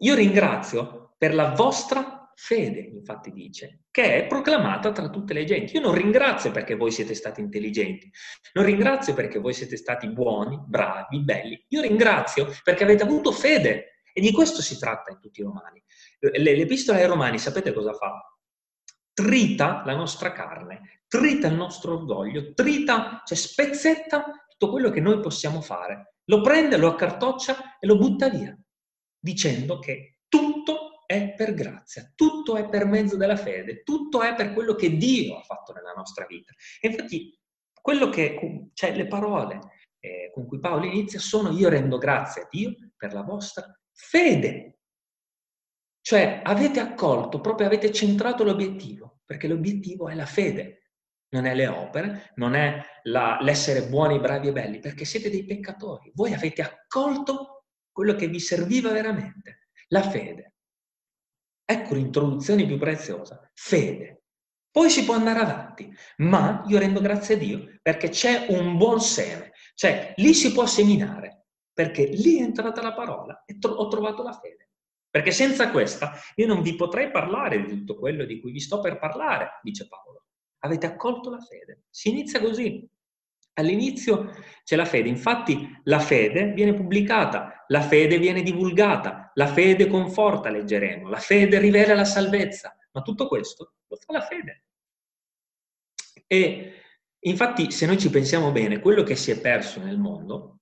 [0.02, 5.76] Io ringrazio per la vostra fede, infatti dice, che è proclamata tra tutte le genti.
[5.76, 8.10] Io non ringrazio perché voi siete stati intelligenti,
[8.54, 11.64] non ringrazio perché voi siete stati buoni, bravi, belli.
[11.70, 15.84] Io ringrazio perché avete avuto fede e di questo si tratta in tutti i romani.
[16.20, 18.22] L'epistola ai romani, sapete cosa fa?
[19.12, 25.20] Trita la nostra carne, trita il nostro orgoglio, trita, cioè spezzetta tutto quello che noi
[25.20, 26.18] possiamo fare.
[26.26, 28.58] Lo prende, lo accartoccia e lo butta via,
[29.20, 34.54] dicendo che tutto è per grazia, tutto è per mezzo della fede, tutto è per
[34.54, 36.54] quello che Dio ha fatto nella nostra vita.
[36.80, 37.38] E infatti,
[37.82, 39.60] quello che, cioè le parole
[40.00, 44.80] eh, con cui Paolo inizia sono io rendo grazie a Dio per la vostra fede.
[46.02, 50.90] Cioè avete accolto, proprio avete centrato l'obiettivo, perché l'obiettivo è la fede,
[51.30, 55.46] non è le opere, non è la, l'essere buoni, bravi e belli, perché siete dei
[55.46, 56.12] peccatori.
[56.14, 60.56] Voi avete accolto quello che vi serviva veramente, la fede.
[61.66, 64.24] Ecco l'introduzione più preziosa, fede.
[64.70, 69.00] Poi si può andare avanti, ma io rendo grazie a Dio perché c'è un buon
[69.00, 71.43] seme, cioè lì si può seminare,
[71.74, 74.70] perché lì è entrata la parola e ho trovato la fede.
[75.10, 78.80] Perché senza questa io non vi potrei parlare di tutto quello di cui vi sto
[78.80, 80.26] per parlare, dice Paolo.
[80.60, 81.84] Avete accolto la fede.
[81.90, 82.88] Si inizia così.
[83.56, 84.32] All'inizio
[84.64, 90.50] c'è la fede, infatti la fede viene pubblicata, la fede viene divulgata, la fede conforta,
[90.50, 94.64] leggeremo, la fede rivela la salvezza, ma tutto questo lo fa la fede.
[96.26, 96.74] E
[97.20, 100.62] infatti se noi ci pensiamo bene, quello che si è perso nel mondo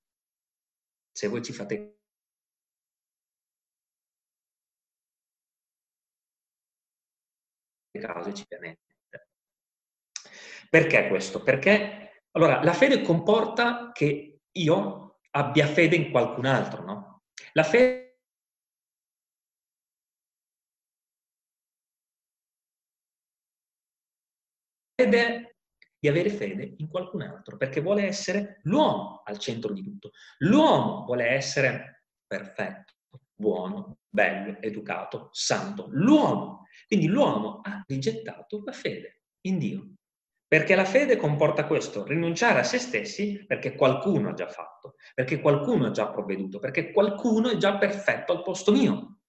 [1.11, 2.01] se voi ci fate
[7.99, 8.79] caso ci permette.
[10.69, 11.43] Perché questo?
[11.43, 17.23] Perché allora la fede comporta che io abbia fede in qualcun altro, no?
[17.53, 18.09] La fede
[26.01, 30.09] di avere fede in qualcun altro, perché vuole essere l'uomo al centro di tutto.
[30.39, 32.93] L'uomo vuole essere perfetto,
[33.35, 35.89] buono, bello, educato, santo.
[35.91, 36.65] L'uomo.
[36.87, 39.91] Quindi l'uomo ha rigettato la fede in Dio.
[40.47, 45.39] Perché la fede comporta questo, rinunciare a se stessi perché qualcuno ha già fatto, perché
[45.39, 49.19] qualcuno ha già provveduto, perché qualcuno è già perfetto al posto mio.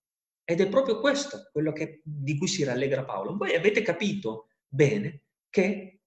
[0.43, 3.37] Ed è proprio questo quello che, di cui si rallegra Paolo.
[3.37, 6.02] Voi avete capito bene che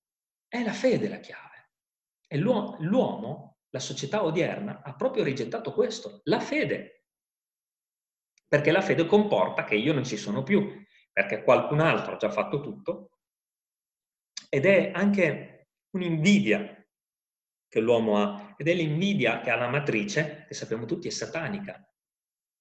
[0.55, 1.71] è la fede la chiave.
[2.27, 7.05] E l'uomo, la società odierna, ha proprio rigettato questo, la fede.
[8.47, 12.29] Perché la fede comporta che io non ci sono più, perché qualcun altro ha già
[12.29, 13.19] fatto tutto,
[14.49, 16.85] ed è anche un'invidia
[17.67, 21.85] che l'uomo ha, ed è l'invidia che ha la matrice, che sappiamo tutti è satanica.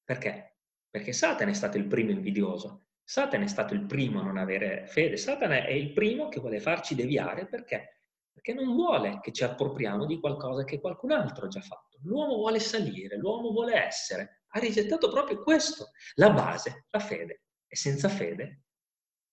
[0.03, 0.59] Perché?
[0.91, 4.87] Perché Satana è stato il primo invidioso, Satana è stato il primo a non avere
[4.87, 8.01] fede, Satana è il primo che vuole farci deviare perché?
[8.33, 11.99] Perché non vuole che ci appropriamo di qualcosa che qualcun altro ha già fatto.
[12.03, 14.43] L'uomo vuole salire, l'uomo vuole essere.
[14.49, 17.43] Ha rigettato proprio questo, la base, la fede.
[17.67, 18.63] E senza fede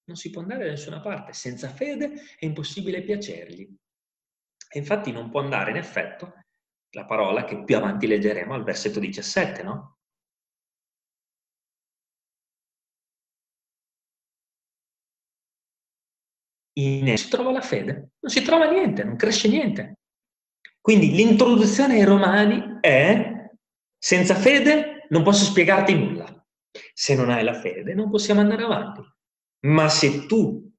[0.06, 1.34] non si può andare da nessuna parte.
[1.34, 3.68] Senza fede è impossibile piacergli.
[4.74, 6.34] E infatti non può andare in effetto
[6.92, 10.00] la parola che più avanti leggeremo al versetto 17, no?
[17.00, 20.00] In esso si trova la fede, non si trova niente, non cresce niente.
[20.80, 23.50] Quindi l'introduzione ai Romani è
[23.98, 26.28] senza fede non posso spiegarti nulla.
[26.94, 29.02] Se non hai la fede non possiamo andare avanti.
[29.68, 30.70] Ma se tu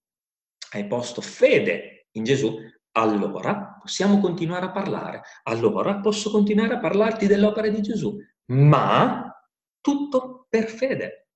[0.73, 2.59] hai posto fede in Gesù,
[2.93, 5.23] allora possiamo continuare a parlare.
[5.45, 9.33] Allora posso continuare a parlarti dell'opera di Gesù, ma
[9.81, 11.29] tutto per fede.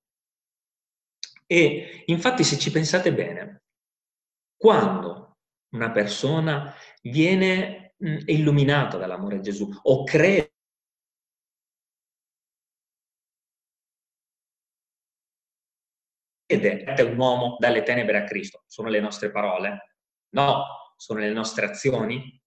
[1.45, 3.63] E infatti se ci pensate bene,
[4.57, 5.37] quando
[5.69, 10.51] una persona viene illuminata dall'amore di Gesù o crede
[16.47, 18.63] è un uomo dalle tenebre a Cristo.
[18.67, 19.95] Sono le nostre parole?
[20.29, 20.63] No.
[20.95, 22.41] Sono le nostre azioni?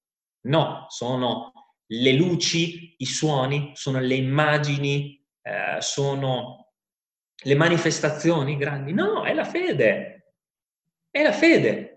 [0.46, 0.86] No.
[0.88, 1.52] Sono
[1.86, 6.72] le luci, i suoni, sono le immagini, eh, sono
[7.42, 8.92] le manifestazioni grandi?
[8.92, 10.34] No, è la fede.
[11.10, 11.89] È la fede.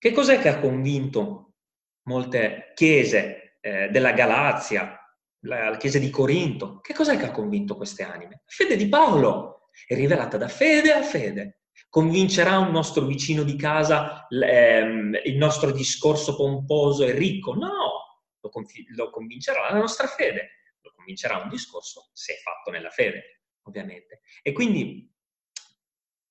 [0.00, 1.56] Che cos'è che ha convinto
[2.04, 4.98] molte chiese eh, della Galazia,
[5.40, 6.80] la, la chiesa di Corinto?
[6.80, 8.36] Che cos'è che ha convinto queste anime?
[8.36, 11.64] La fede di Paolo è rivelata da fede a fede.
[11.90, 17.52] Convincerà un nostro vicino di casa ehm, il nostro discorso pomposo e ricco?
[17.52, 20.76] No, lo, conf- lo convincerà la nostra fede.
[20.80, 24.22] Lo convincerà un discorso se è fatto nella fede, ovviamente.
[24.40, 25.12] E quindi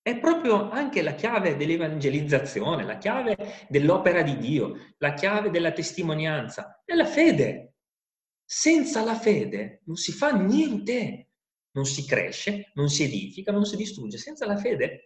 [0.01, 6.81] è proprio anche la chiave dell'evangelizzazione, la chiave dell'opera di Dio, la chiave della testimonianza,
[6.85, 7.73] è la fede.
[8.43, 11.29] Senza la fede non si fa niente
[11.71, 14.17] non si cresce, non si edifica, non si distrugge.
[14.17, 15.05] Senza la fede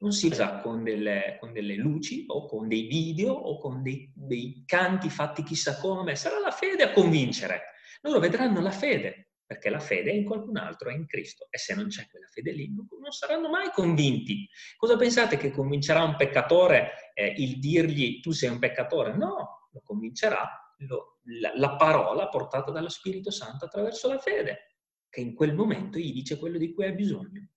[0.00, 4.10] non si usa con delle, con delle, luci o con dei video o con dei,
[4.14, 7.74] dei, canti fatti chissà come, sarà la fede a convincere.
[8.02, 11.46] Loro vedranno la fede, perché la fede è in qualcun altro, è in Cristo.
[11.50, 14.48] E se non c'è quella fede lì, non, saranno mai convinti.
[14.76, 19.16] Cosa pensate che convincerà un peccatore eh, il dirgli tu sei un peccatore?
[19.16, 20.46] No, lo convincerà
[20.78, 24.76] lo, la, la, parola portata dallo Spirito Santo attraverso la fede,
[25.08, 27.48] che in quel momento gli dice quello di cui ha bisogno.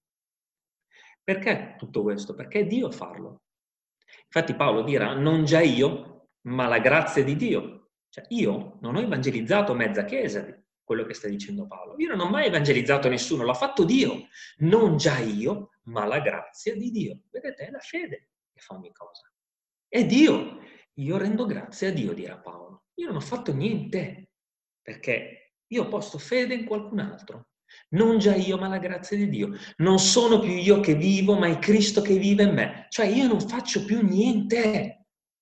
[1.24, 2.34] Perché tutto questo?
[2.34, 3.44] Perché è Dio farlo.
[4.26, 7.81] Infatti Paolo dirà, non già io, ma la grazia di Dio.
[8.12, 10.46] Cioè io non ho evangelizzato mezza chiesa,
[10.84, 11.96] quello che sta dicendo Paolo.
[11.98, 14.28] Io non ho mai evangelizzato nessuno, l'ha fatto Dio.
[14.58, 17.22] Non già io, ma la grazia di Dio.
[17.30, 19.32] Vedete, è la fede che fa ogni cosa.
[19.88, 20.60] È Dio.
[20.96, 22.84] Io rendo grazie a Dio, dirà Paolo.
[22.96, 24.32] Io non ho fatto niente,
[24.82, 27.48] perché io ho posto fede in qualcun altro.
[27.92, 29.52] Non già io, ma la grazia di Dio.
[29.78, 32.88] Non sono più io che vivo, ma è Cristo che vive in me.
[32.90, 35.01] Cioè io non faccio più niente.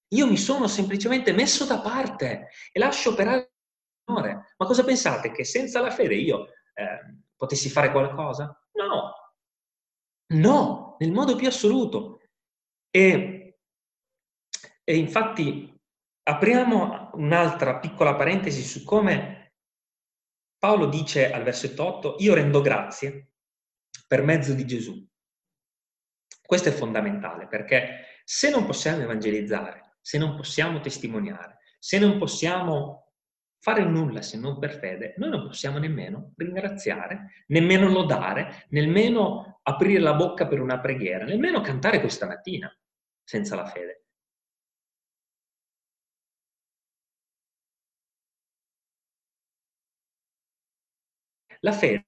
[0.10, 3.50] Io mi sono semplicemente messo da parte e lascio operare il
[4.06, 4.54] Signore.
[4.58, 5.32] Ma cosa pensate?
[5.32, 8.60] Che senza la fede io eh, potessi fare qualcosa?
[8.74, 9.14] No.
[10.34, 12.22] No, nel modo più assoluto.
[12.90, 13.40] E
[14.90, 15.72] e infatti
[16.24, 19.54] apriamo un'altra piccola parentesi su come
[20.58, 23.34] Paolo dice al versetto 8, io rendo grazie
[24.08, 25.08] per mezzo di Gesù.
[26.42, 33.12] Questo è fondamentale perché se non possiamo evangelizzare, se non possiamo testimoniare, se non possiamo
[33.60, 40.00] fare nulla se non per fede, noi non possiamo nemmeno ringraziare, nemmeno lodare, nemmeno aprire
[40.00, 42.76] la bocca per una preghiera, nemmeno cantare questa mattina
[43.24, 44.06] senza la fede.
[51.60, 52.08] La fede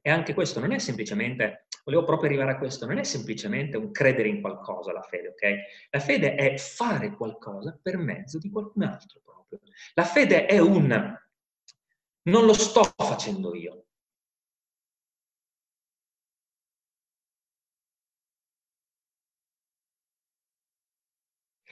[0.00, 3.90] e anche questo non è semplicemente, volevo proprio arrivare a questo, non è semplicemente un
[3.92, 5.56] credere in qualcosa la fede, ok?
[5.90, 9.60] La fede è fare qualcosa per mezzo di qualcun altro proprio.
[9.94, 11.16] La fede è un
[12.24, 13.86] non lo sto facendo io.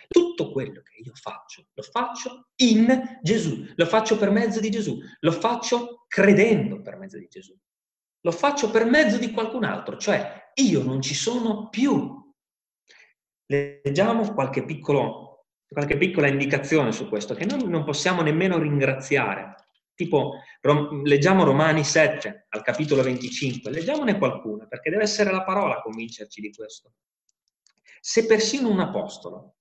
[0.09, 4.99] Tutto quello che io faccio, lo faccio in Gesù, lo faccio per mezzo di Gesù,
[5.21, 7.55] lo faccio credendo per mezzo di Gesù.
[8.27, 12.13] Lo faccio per mezzo di qualcun altro, cioè io non ci sono più.
[13.47, 19.55] Leggiamo qualche, piccolo, qualche piccola indicazione su questo, che noi non possiamo nemmeno ringraziare.
[19.95, 25.77] Tipo, rom, leggiamo Romani 7 al capitolo 25, leggiamone qualcuna, perché deve essere la parola
[25.77, 26.95] a convincerci di questo.
[28.01, 29.59] Se persino un apostolo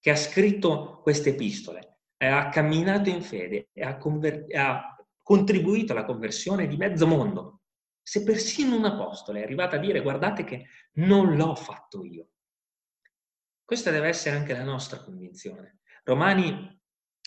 [0.00, 6.06] che ha scritto queste epistole ha camminato in fede e ha, conver- ha contribuito alla
[6.06, 7.61] conversione di mezzo mondo.
[8.02, 12.28] Se persino un apostolo è arrivato a dire guardate che non l'ho fatto io.
[13.64, 15.80] Questa deve essere anche la nostra convinzione.
[16.04, 16.80] Romani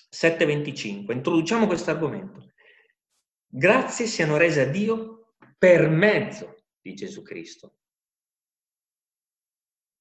[0.09, 2.51] 7:25, introduciamo questo argomento.
[3.47, 7.79] Grazie siano rese a Dio per mezzo di Gesù Cristo,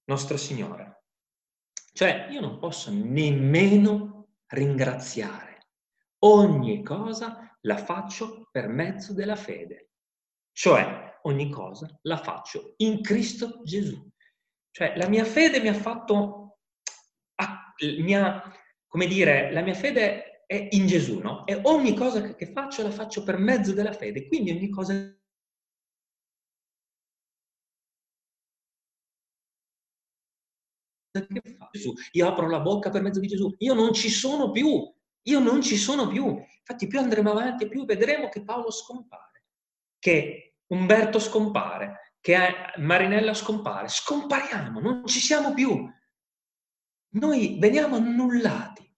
[0.05, 1.05] nostro Signore.
[1.93, 5.68] Cioè io non posso nemmeno ringraziare.
[6.25, 9.93] Ogni cosa la faccio per mezzo della fede.
[10.57, 14.00] Cioè, ogni cosa la faccio in Cristo Gesù.
[14.70, 16.59] Cioè, la mia fede mi ha fatto,
[17.80, 18.40] mi ha,
[18.86, 21.44] come dire, la mia fede è in Gesù, no?
[21.46, 24.26] E ogni cosa che faccio la faccio per mezzo della fede.
[24.28, 24.94] Quindi ogni cosa
[31.12, 31.92] che fa Gesù.
[32.12, 33.52] Io apro la bocca per mezzo di Gesù.
[33.59, 34.92] Io non ci sono più
[35.26, 36.26] Io non ci sono più.
[36.59, 39.34] Infatti più andremo avanti, più vedremo che Paolo scompare,
[40.05, 42.36] che Umberto scompare, che
[42.76, 43.88] Marinella scompare.
[43.88, 45.90] Scompariamo, non ci siamo più.
[47.14, 48.94] Noi veniamo annullati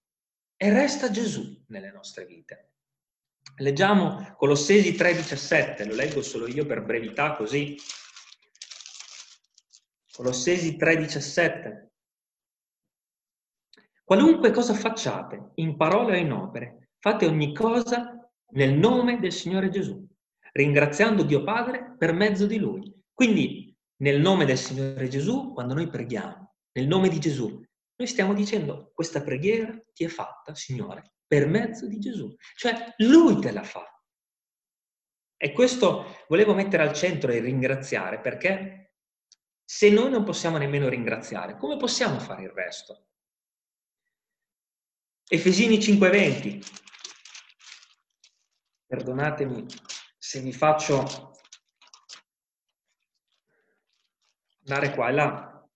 [0.56, 2.72] e resta Gesù nelle nostre vite.
[3.58, 7.76] Leggiamo Colossesi 3:17, lo leggo solo io per brevità così.
[10.10, 11.92] Colossesi 3:17.
[14.02, 19.68] Qualunque cosa facciate, in parole o in opere, fate ogni cosa nel nome del Signore
[19.68, 20.04] Gesù,
[20.56, 22.92] ringraziando Dio Padre per mezzo di Lui.
[23.12, 27.62] Quindi, nel nome del Signore Gesù, quando noi preghiamo, nel nome di Gesù,
[27.98, 32.34] noi stiamo dicendo questa preghiera ti è fatta, Signore, per mezzo di Gesù.
[32.54, 33.84] Cioè, Lui te la fa.
[35.38, 38.94] E questo volevo mettere al centro e ringraziare perché
[39.62, 43.08] se noi non possiamo nemmeno ringraziare, come possiamo fare il resto?
[45.28, 46.60] Efesini 5:20.
[48.86, 49.66] Perdonatemi
[50.26, 51.34] se vi faccio
[54.64, 55.68] andare qua e là.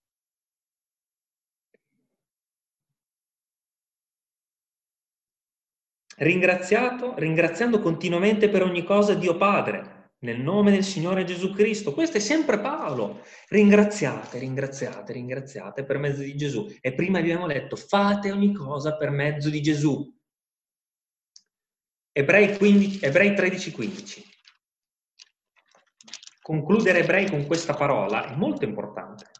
[6.16, 11.94] Ringraziato, ringraziando continuamente per ogni cosa Dio Padre, nel nome del Signore Gesù Cristo.
[11.94, 13.22] Questo è sempre Paolo.
[13.50, 16.68] Ringraziate, ringraziate, ringraziate per mezzo di Gesù.
[16.80, 20.12] E prima abbiamo letto, fate ogni cosa per mezzo di Gesù.
[22.10, 24.29] Ebrei, 15, Ebrei 13, 15.
[26.40, 29.30] Concludere Ebrei con questa parola è molto importante.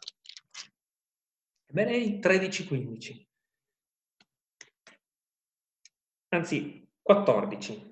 [1.65, 3.29] Ebrei 13, 15.
[6.29, 7.91] Anzi, 14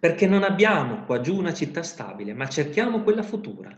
[0.00, 3.70] perché non abbiamo qua giù una città stabile, ma cerchiamo quella futura.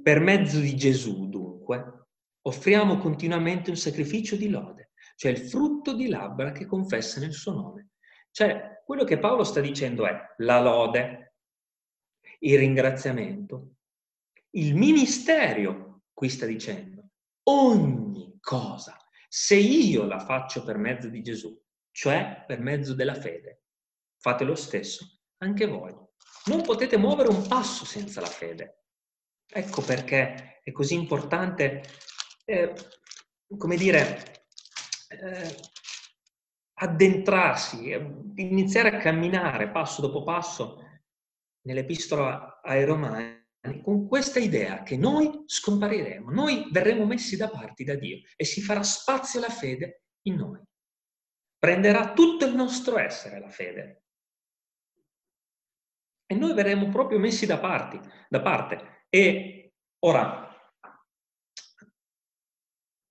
[0.00, 2.06] Per mezzo di Gesù, dunque,
[2.42, 7.52] offriamo continuamente un sacrificio di lode, cioè il frutto di labbra che confessa nel suo
[7.52, 7.88] nome.
[8.30, 11.25] Cioè, quello che Paolo sta dicendo è la lode,
[12.40, 13.76] il ringraziamento,
[14.50, 17.10] il ministero, qui sta dicendo,
[17.44, 18.96] ogni cosa,
[19.28, 21.58] se io la faccio per mezzo di Gesù,
[21.90, 23.62] cioè per mezzo della fede,
[24.18, 25.94] fate lo stesso anche voi.
[26.46, 28.84] Non potete muovere un passo senza la fede.
[29.46, 31.82] Ecco perché è così importante,
[32.44, 32.72] eh,
[33.56, 34.44] come dire,
[35.08, 35.56] eh,
[36.78, 40.85] addentrarsi, eh, iniziare a camminare passo dopo passo
[41.66, 43.44] nell'epistola ai Romani
[43.82, 48.62] con questa idea che noi scompariremo, noi verremo messi da parte da Dio e si
[48.62, 50.60] farà spazio alla fede in noi.
[51.58, 54.04] Prenderà tutto il nostro essere la fede
[56.26, 59.04] e noi verremo proprio messi da, parti, da parte.
[59.08, 59.72] E
[60.04, 60.48] ora,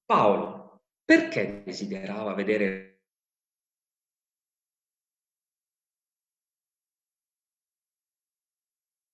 [0.06, 2.95] Paolo, perché desiderava vedere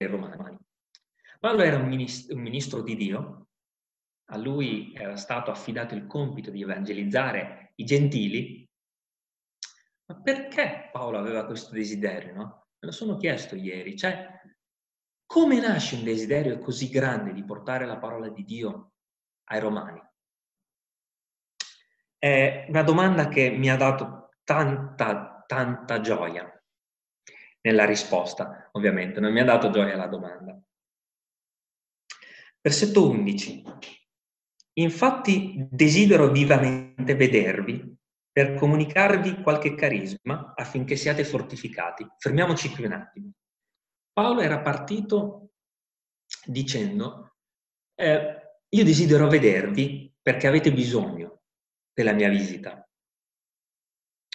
[0.08, 0.58] romani?
[1.40, 3.48] Paolo era un ministro, un ministro di Dio,
[4.26, 8.70] a lui era stato affidato il compito di evangelizzare i gentili,
[10.06, 12.44] ma perché Paolo aveva questo desiderio, no?
[12.80, 14.40] Me lo sono chiesto ieri, cioè
[15.26, 18.94] come nasce un desiderio così grande di portare la parola di Dio
[19.46, 20.02] ai romani?
[22.18, 26.61] È una domanda che mi ha dato tanta, tanta gioia
[27.62, 30.60] nella risposta, ovviamente, non mi ha dato gioia la domanda.
[32.62, 33.64] Versetto 11.
[34.74, 37.98] Infatti desidero vivamente vedervi
[38.32, 42.08] per comunicarvi qualche carisma affinché siate fortificati.
[42.18, 43.32] Fermiamoci qui un attimo.
[44.14, 45.54] Paolo era partito
[46.46, 47.36] dicendo,
[47.96, 51.42] eh, io desidero vedervi perché avete bisogno
[51.94, 52.88] della mia visita.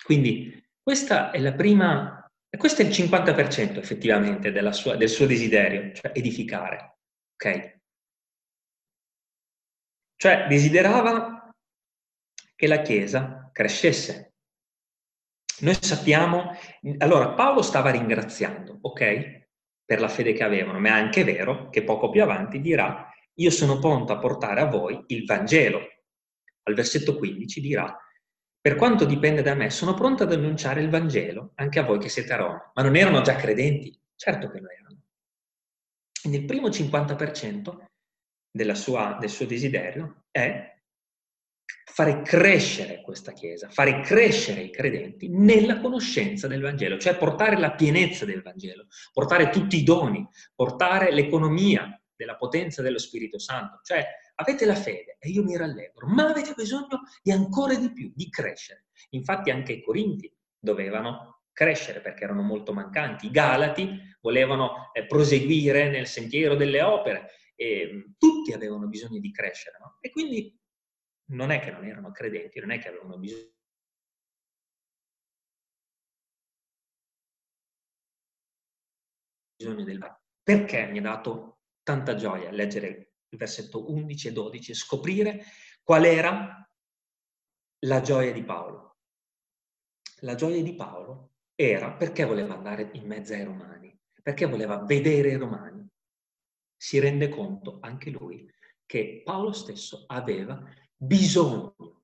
[0.05, 2.16] Quindi questa è la prima,
[2.57, 6.99] questo è il 50% effettivamente sua, del suo desiderio, cioè edificare.
[7.35, 7.81] Ok?
[10.17, 11.53] Cioè desiderava
[12.55, 14.35] che la Chiesa crescesse.
[15.61, 16.53] Noi sappiamo,
[16.99, 19.49] allora Paolo stava ringraziando, ok,
[19.85, 23.51] per la fede che avevano, ma è anche vero che poco più avanti dirà, io
[23.51, 25.81] sono pronto a portare a voi il Vangelo.
[26.65, 27.97] Al versetto 15 dirà,
[28.67, 32.09] per quanto dipende da me, sono pronto ad annunciare il Vangelo anche a voi che
[32.09, 32.73] siete a Roma.
[32.75, 33.97] Ma non erano già credenti?
[34.17, 35.03] Certo che lo erano.
[36.21, 40.81] Quindi il primo 50% sua, del suo desiderio è
[41.85, 47.71] fare crescere questa Chiesa, fare crescere i credenti nella conoscenza del Vangelo, cioè portare la
[47.71, 53.79] pienezza del Vangelo, portare tutti i doni, portare l'economia della potenza dello Spirito Santo.
[53.85, 54.05] Cioè
[54.37, 58.29] avete la fede e io mi rallegro, ma avete bisogno di ancora di più, di
[58.29, 58.87] crescere.
[59.11, 63.27] Infatti anche i Corinti dovevano crescere perché erano molto mancanti.
[63.27, 69.33] I Galati volevano eh, proseguire nel sentiero delle opere e mm, tutti avevano bisogno di
[69.33, 69.79] crescere.
[69.81, 69.97] No?
[70.01, 70.55] E quindi
[71.31, 73.55] non è che non erano credenti, non è che avevano bisogno
[79.57, 85.45] bisogno del perché mi ha dato tanta gioia leggere versetto 11 e 12 e scoprire
[85.83, 86.69] qual era
[87.81, 88.97] la gioia di Paolo.
[90.21, 95.31] La gioia di Paolo era perché voleva andare in mezzo ai romani, perché voleva vedere
[95.31, 95.87] i romani.
[96.77, 98.51] Si rende conto anche lui
[98.85, 100.63] che Paolo stesso aveva
[100.95, 102.03] bisogno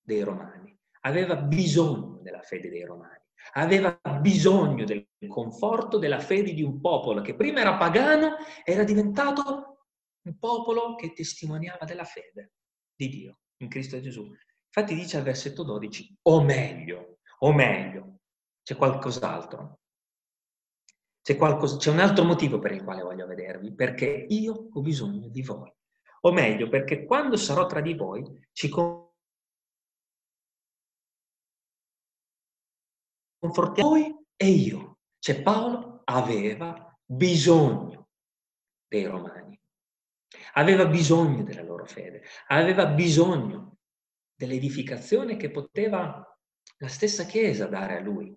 [0.00, 3.20] dei romani, aveva bisogno della fede dei romani,
[3.54, 9.71] aveva bisogno del conforto della fede di un popolo che prima era pagano, era diventato
[10.22, 12.52] un popolo che testimoniava della fede
[12.94, 14.30] di Dio in Cristo Gesù.
[14.74, 18.20] Infatti dice al versetto 12, o meglio, o meglio,
[18.62, 19.80] c'è qualcos'altro.
[21.22, 25.28] C'è, qualcosa, c'è un altro motivo per il quale voglio vedervi, perché io ho bisogno
[25.28, 25.72] di voi.
[26.22, 28.68] O meglio, perché quando sarò tra di voi ci
[33.38, 34.98] confrontiamo voi e io.
[35.18, 38.08] Cioè Paolo aveva bisogno
[38.88, 39.60] dei romani,
[40.54, 43.78] aveva bisogno della loro fede, aveva bisogno
[44.34, 46.26] dell'edificazione che poteva
[46.78, 48.34] la stessa Chiesa dare a lui.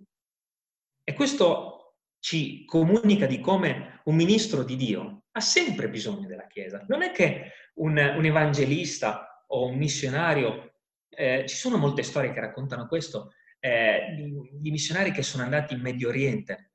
[1.04, 6.84] E questo ci comunica di come un ministro di Dio ha sempre bisogno della Chiesa.
[6.88, 10.80] Non è che un, un evangelista o un missionario,
[11.10, 14.16] eh, ci sono molte storie che raccontano questo, eh,
[14.60, 16.72] di, missionari che sono andati in Medio Oriente.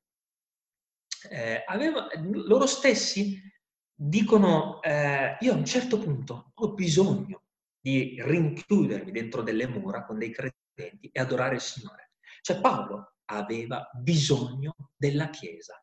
[1.29, 3.41] Eh, aveva, loro stessi
[4.03, 7.43] dicono, eh, io a un certo punto ho bisogno
[7.79, 12.13] di rinchiudermi dentro delle mura con dei credenti e adorare il Signore.
[12.41, 15.79] Cioè Paolo aveva bisogno della Chiesa.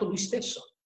[0.00, 0.76] Lui stesso.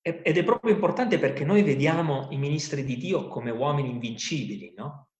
[0.00, 5.11] Ed è proprio importante perché noi vediamo i ministri di Dio come uomini invincibili, no?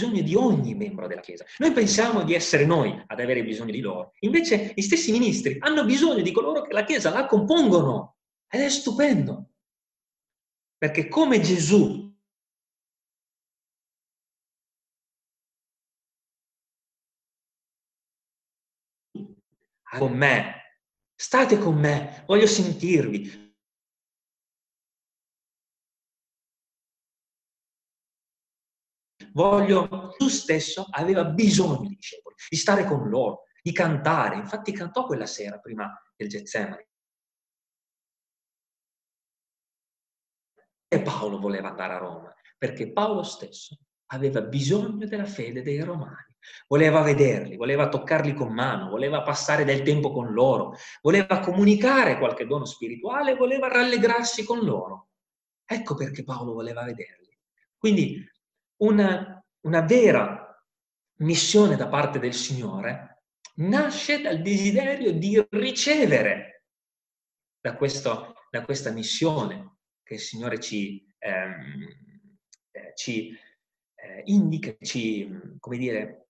[0.00, 1.44] Bisogno di ogni membro della Chiesa.
[1.58, 5.84] Noi pensiamo di essere noi ad avere bisogno di loro, invece gli stessi ministri hanno
[5.84, 8.16] bisogno di coloro che la Chiesa la compongono.
[8.48, 9.50] Ed è stupendo,
[10.76, 12.08] perché come Gesù
[19.82, 20.54] con me,
[21.14, 23.49] state con me, voglio sentirvi,
[29.32, 34.36] voglio, tu stesso aveva bisogno di discepoli, di stare con loro, di cantare.
[34.36, 36.86] Infatti cantò quella sera prima del Getsemani.
[40.92, 46.28] E Paolo voleva andare a Roma, perché Paolo stesso aveva bisogno della fede dei romani.
[46.66, 52.46] Voleva vederli, voleva toccarli con mano, voleva passare del tempo con loro, voleva comunicare qualche
[52.46, 55.10] dono spirituale, voleva rallegrarsi con loro.
[55.64, 57.38] Ecco perché Paolo voleva vederli.
[57.76, 58.26] Quindi
[58.80, 60.46] una, una vera
[61.20, 63.22] missione da parte del Signore
[63.56, 66.64] nasce dal desiderio di ricevere
[67.60, 72.38] da, questo, da questa missione che il Signore ci, ehm,
[72.70, 73.36] eh, ci
[73.94, 76.28] eh, indica, ci, come dire,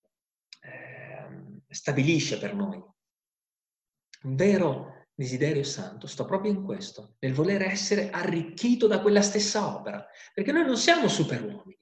[0.61, 2.82] eh, stabilisce per noi.
[4.22, 9.76] Un vero desiderio santo sta proprio in questo, nel voler essere arricchito da quella stessa
[9.76, 11.80] opera, perché noi non siamo superuomini,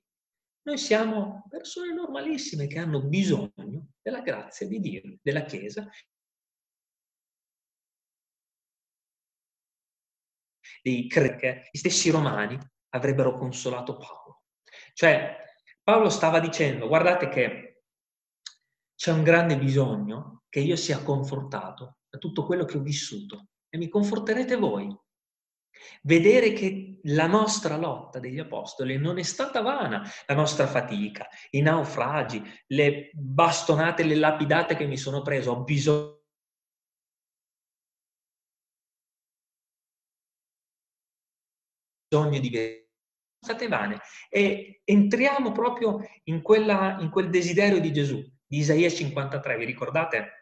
[0.68, 5.88] noi siamo persone normalissime che hanno bisogno della grazia di Dio, della Chiesa,
[10.82, 12.58] dei che gli stessi romani
[12.90, 14.42] avrebbero consolato Paolo.
[14.92, 15.38] Cioè,
[15.82, 17.84] Paolo stava dicendo, guardate che
[18.94, 23.78] c'è un grande bisogno che io sia confortato da tutto quello che ho vissuto e
[23.78, 24.94] mi conforterete voi.
[26.02, 31.60] Vedere che la nostra lotta degli apostoli non è stata vana, la nostra fatica, i
[31.60, 36.16] naufragi, le bastonate, le lapidate che mi sono preso, ho bisogno
[42.10, 42.88] di vedere
[43.40, 48.16] state vane e entriamo proprio in, quella, in quel desiderio di Gesù,
[48.46, 50.32] di Isaia 53, vi ricordate?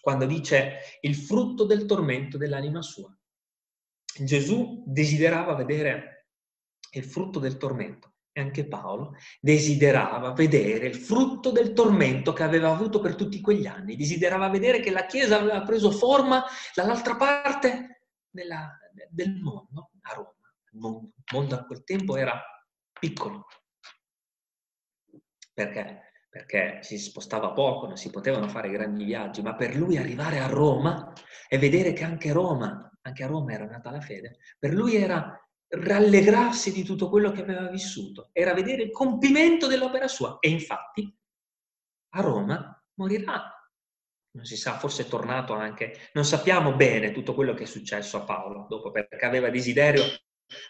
[0.00, 3.14] Quando dice il frutto del tormento dell'anima sua.
[4.24, 6.26] Gesù desiderava vedere
[6.92, 12.70] il frutto del tormento e anche Paolo desiderava vedere il frutto del tormento che aveva
[12.70, 16.44] avuto per tutti quegli anni, desiderava vedere che la Chiesa aveva preso forma
[16.74, 20.34] dall'altra parte della, del mondo, a Roma.
[20.72, 22.40] Il mondo a quel tempo era
[22.98, 23.46] piccolo.
[25.52, 26.02] Perché?
[26.28, 30.46] Perché si spostava poco, non si potevano fare grandi viaggi, ma per lui arrivare a
[30.46, 31.12] Roma
[31.48, 35.36] e vedere che anche Roma, anche a Roma era nata la fede, per lui era
[35.72, 40.38] rallegrarsi di tutto quello che aveva vissuto, era vedere il compimento dell'opera sua.
[40.40, 41.14] E infatti
[42.14, 43.54] a Roma morirà.
[44.32, 48.16] Non si sa, forse è tornato anche, non sappiamo bene tutto quello che è successo
[48.16, 50.04] a Paolo dopo, perché aveva desiderio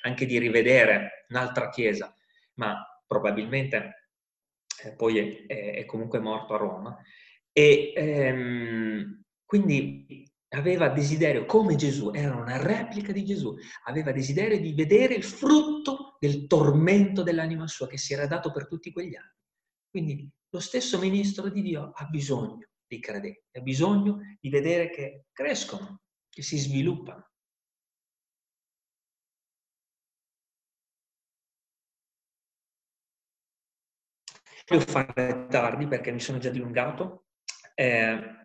[0.03, 2.15] anche di rivedere un'altra chiesa,
[2.55, 4.09] ma probabilmente
[4.83, 6.99] eh, poi è, è, comunque morto a Roma.
[7.53, 14.73] E ehm, quindi aveva desiderio, come Gesù, era una replica di Gesù, aveva desiderio di
[14.73, 19.35] vedere il frutto del tormento dell'anima sua che si era dato per tutti quegli anni.
[19.89, 25.27] Quindi lo stesso ministro di Dio ha bisogno dei credenti, ha bisogno di vedere che
[25.33, 27.29] crescono, che si sviluppano.
[34.67, 37.27] Devo fare tardi perché mi sono già dilungato.
[37.75, 38.45] Eh,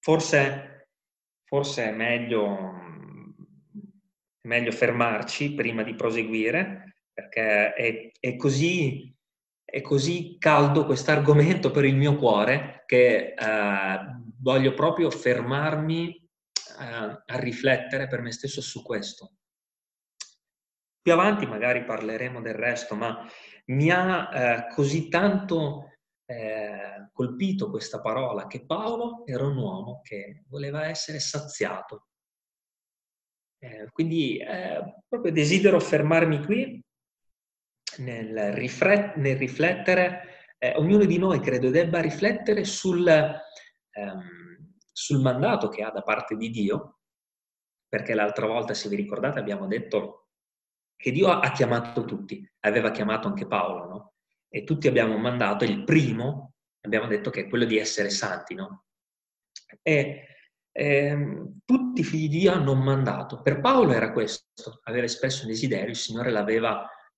[0.00, 0.77] forse
[1.48, 2.74] forse è meglio,
[4.40, 9.16] è meglio fermarci prima di proseguire, perché è, è così
[9.70, 13.98] è così caldo questo argomento per il mio cuore che eh,
[14.40, 19.32] voglio proprio fermarmi eh, a riflettere per me stesso su questo.
[21.02, 23.26] Più avanti magari parleremo del resto, ma
[23.66, 25.97] mi ha eh, così tanto
[26.30, 32.08] eh, colpito questa parola che Paolo era un uomo che voleva essere saziato.
[33.60, 36.84] Eh, quindi eh, proprio desidero fermarmi qui
[37.98, 45.68] nel, riflet- nel riflettere, eh, ognuno di noi credo debba riflettere sul, ehm, sul mandato
[45.68, 46.98] che ha da parte di Dio,
[47.88, 50.28] perché l'altra volta, se vi ricordate, abbiamo detto
[50.94, 54.12] che Dio ha chiamato tutti, aveva chiamato anche Paolo, no?
[54.48, 58.84] E tutti abbiamo mandato, il primo abbiamo detto che è quello di essere santi, no?
[59.82, 60.26] E
[60.72, 63.42] ehm, tutti i figli di Dio hanno un mandato.
[63.42, 66.38] Per Paolo era questo, aveva espresso un desiderio, il Signore lo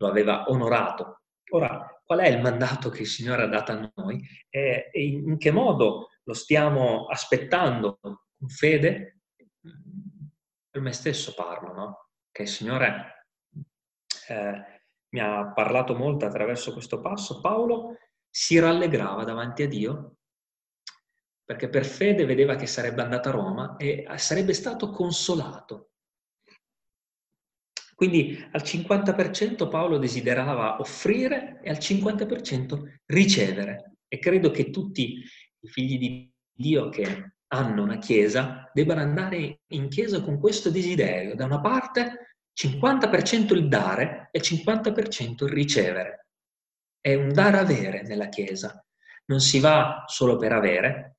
[0.08, 1.22] aveva onorato.
[1.52, 5.36] Ora, qual è il mandato che il Signore ha dato a noi e, e in
[5.38, 8.18] che modo lo stiamo aspettando con
[8.48, 9.20] fede?
[10.70, 12.08] Per me stesso parlo, no?
[12.30, 13.26] Che il Signore
[14.28, 14.79] eh,
[15.10, 17.96] mi ha parlato molto attraverso questo passo, Paolo
[18.28, 20.14] si rallegrava davanti a Dio
[21.50, 25.90] perché per fede vedeva che sarebbe andato a Roma e sarebbe stato consolato.
[27.96, 33.96] Quindi al 50% Paolo desiderava offrire e al 50% ricevere.
[34.06, 35.24] E credo che tutti
[35.60, 41.34] i figli di Dio che hanno una chiesa debbano andare in chiesa con questo desiderio.
[41.34, 46.26] Da una parte 50% il dare e 50% il ricevere.
[47.00, 48.84] È un dare-avere nella Chiesa.
[49.26, 51.16] Non si va solo per avere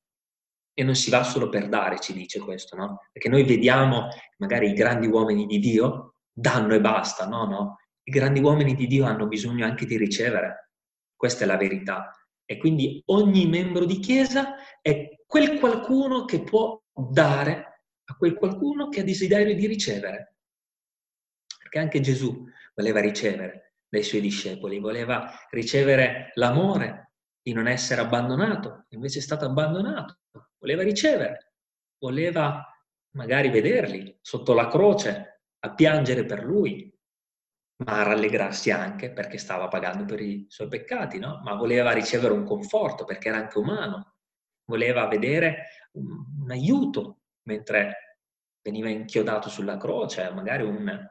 [0.73, 2.99] e non si va solo per dare, ci dice questo, no?
[3.11, 4.07] Perché noi vediamo
[4.37, 7.79] magari i grandi uomini di Dio danno e basta, no, no.
[8.03, 10.71] I grandi uomini di Dio hanno bisogno anche di ricevere.
[11.15, 12.11] Questa è la verità.
[12.45, 18.89] E quindi ogni membro di Chiesa è quel qualcuno che può dare a quel qualcuno
[18.89, 20.35] che ha desiderio di ricevere
[21.71, 22.45] perché anche Gesù
[22.75, 29.45] voleva ricevere dai suoi discepoli, voleva ricevere l'amore di non essere abbandonato, invece è stato
[29.45, 30.19] abbandonato,
[30.59, 31.53] voleva ricevere,
[31.97, 32.65] voleva
[33.15, 36.93] magari vederli sotto la croce, a piangere per lui,
[37.85, 41.39] ma a rallegrarsi anche perché stava pagando per i suoi peccati, no?
[41.43, 44.15] Ma voleva ricevere un conforto perché era anche umano,
[44.65, 46.07] voleva vedere un,
[46.41, 48.17] un aiuto mentre
[48.61, 51.09] veniva inchiodato sulla croce, magari un,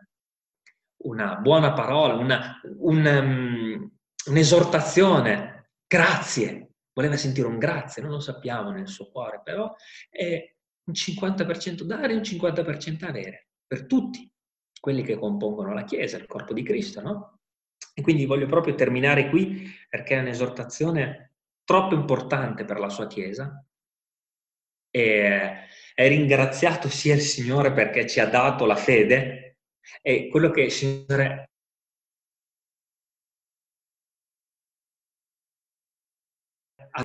[1.03, 3.91] una buona parola, una, un, um,
[4.27, 9.75] un'esortazione, grazie, voleva sentire un grazie, non lo sappiamo nel suo cuore, però
[10.09, 14.31] è un 50% dare e un 50% avere, per tutti
[14.79, 17.39] quelli che compongono la Chiesa, il corpo di Cristo, no?
[17.95, 21.35] E quindi voglio proprio terminare qui perché è un'esortazione
[21.65, 23.65] troppo importante per la sua Chiesa
[24.91, 25.53] e
[25.95, 29.40] è ringraziato sia il Signore perché ci ha dato la fede,
[30.03, 31.51] e quello che il Signore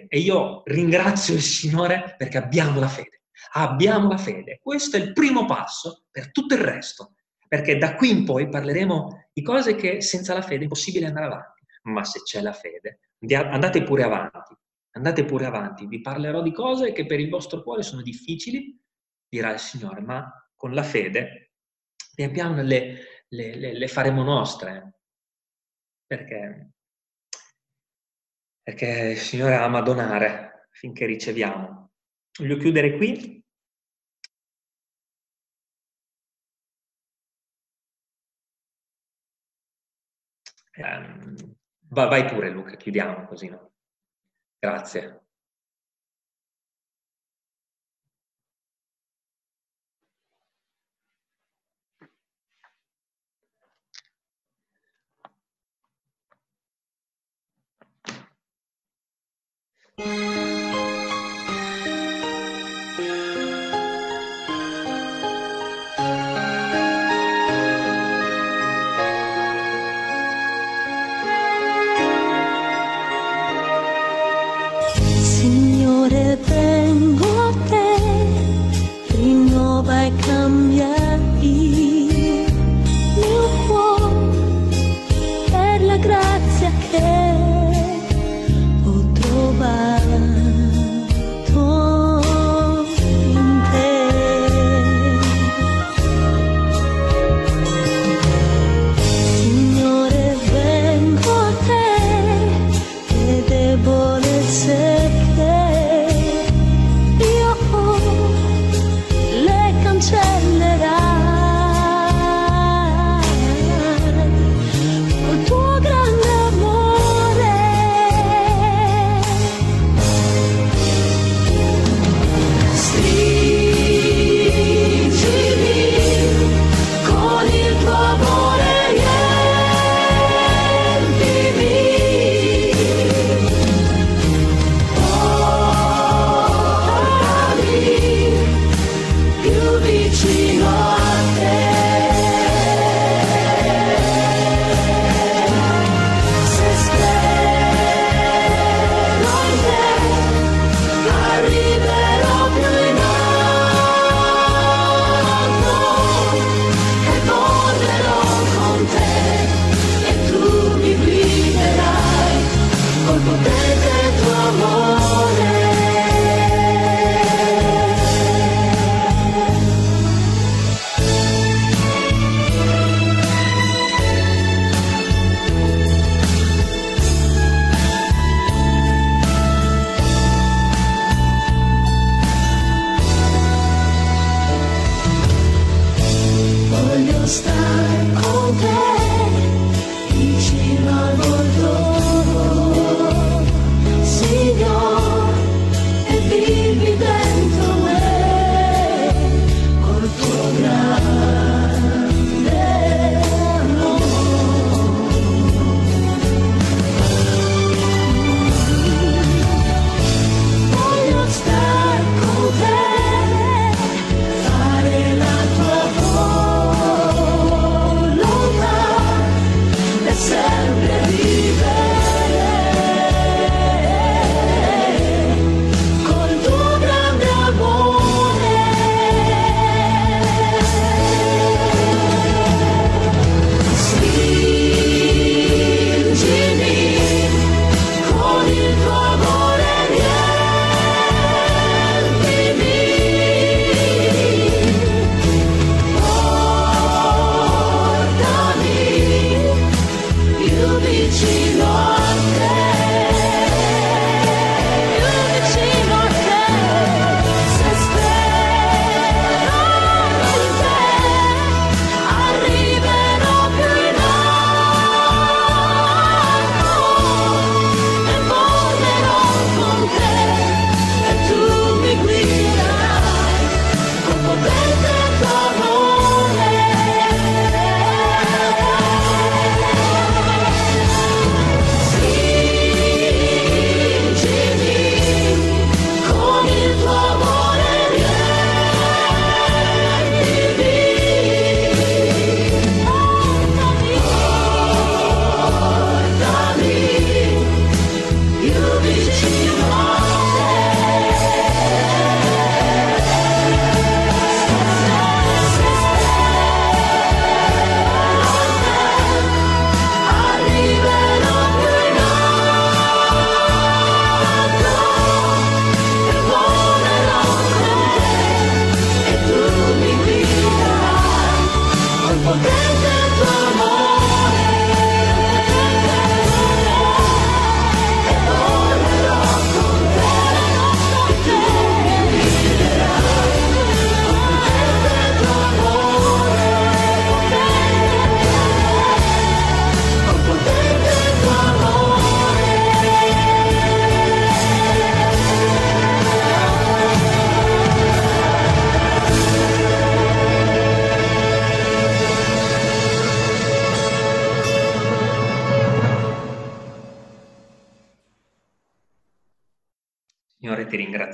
[0.07, 3.23] e io ringrazio il Signore perché abbiamo la fede.
[3.53, 4.59] Abbiamo la fede.
[4.61, 7.15] Questo è il primo passo per tutto il resto,
[7.47, 11.25] perché da qui in poi parleremo di cose che senza la fede è impossibile andare
[11.25, 11.53] avanti.
[11.83, 14.55] ma se c'è la fede, andate pure avanti,
[14.91, 18.75] andate pure avanti, vi parlerò di cose che per il vostro cuore sono difficili,
[19.29, 21.44] dirà il Signore, ma con la fede
[22.15, 24.99] pian piano le, le, le, le faremo nostre,
[26.07, 26.71] perché,
[28.63, 31.91] perché il Signore ama donare finché riceviamo.
[32.39, 33.43] Voglio chiudere qui.
[40.77, 41.35] Um,
[41.87, 43.73] vai pure Luca, chiudiamo così, no?
[44.59, 45.24] Grazie.
[59.97, 60.34] Bye.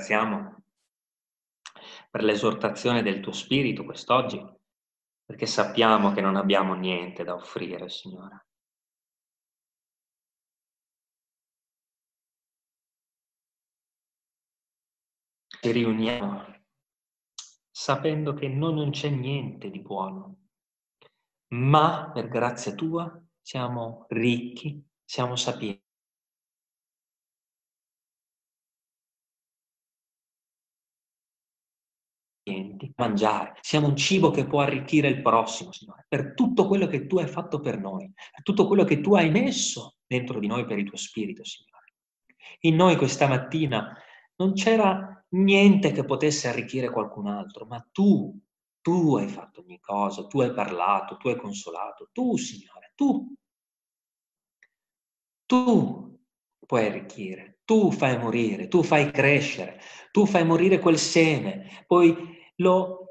[0.02, 0.64] Ringraziamo
[2.10, 4.44] per l'esortazione del tuo Spirito quest'oggi,
[5.24, 8.46] perché sappiamo che non abbiamo niente da offrire, Signore.
[15.46, 16.60] Ci riuniamo
[17.70, 20.48] sapendo che noi non c'è niente di buono,
[21.54, 25.81] ma per grazia tua siamo ricchi, siamo sapienti.
[32.96, 37.18] Mangiare, siamo un cibo che può arricchire il prossimo, Signore, per tutto quello che tu
[37.18, 40.78] hai fatto per noi, per tutto quello che tu hai messo dentro di noi per
[40.78, 41.94] il tuo spirito, Signore.
[42.60, 43.96] In noi questa mattina
[44.36, 48.38] non c'era niente che potesse arricchire qualcun altro, ma tu,
[48.80, 53.34] tu hai fatto ogni cosa, tu hai parlato, tu hai consolato, tu, Signore, tu.
[55.46, 56.18] Tu
[56.66, 59.80] puoi arricchire, tu fai morire, tu fai crescere,
[60.10, 62.14] tu fai morire quel seme, poi
[62.56, 63.06] lo,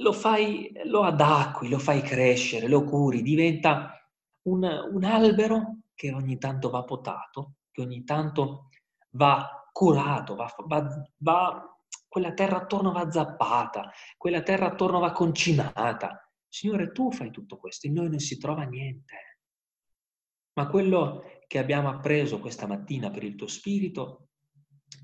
[0.00, 4.10] lo fai, lo adacqui, lo fai crescere, lo curi, diventa
[4.44, 8.70] un, un albero che ogni tanto va potato, che ogni tanto
[9.10, 11.78] va curato, va, va, va,
[12.08, 16.26] quella terra attorno va zappata, quella terra attorno va concinata.
[16.48, 19.40] Signore, tu fai tutto questo, in noi non si trova niente.
[20.54, 24.28] Ma quello che abbiamo appreso questa mattina per il tuo spirito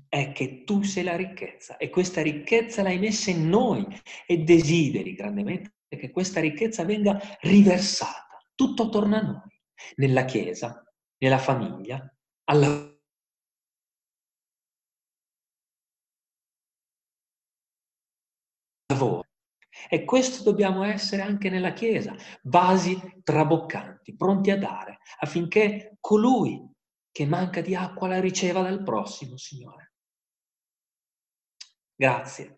[0.07, 3.85] è che tu sei la ricchezza e questa ricchezza l'hai messa in noi
[4.27, 9.61] e desideri grandemente che questa ricchezza venga riversata tutto attorno a noi,
[9.95, 10.83] nella Chiesa,
[11.17, 12.13] nella famiglia,
[12.45, 12.91] al
[18.87, 19.32] lavoro.
[19.89, 26.61] E questo dobbiamo essere anche nella Chiesa, vasi traboccanti, pronti a dare, affinché colui
[27.11, 29.93] che manca di acqua la riceva dal prossimo, Signore.
[31.95, 32.57] Grazie.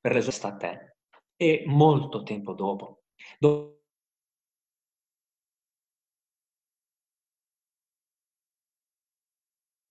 [0.00, 0.96] Per l'esosta a te.
[1.36, 3.04] E molto tempo dopo,
[3.38, 3.81] dopo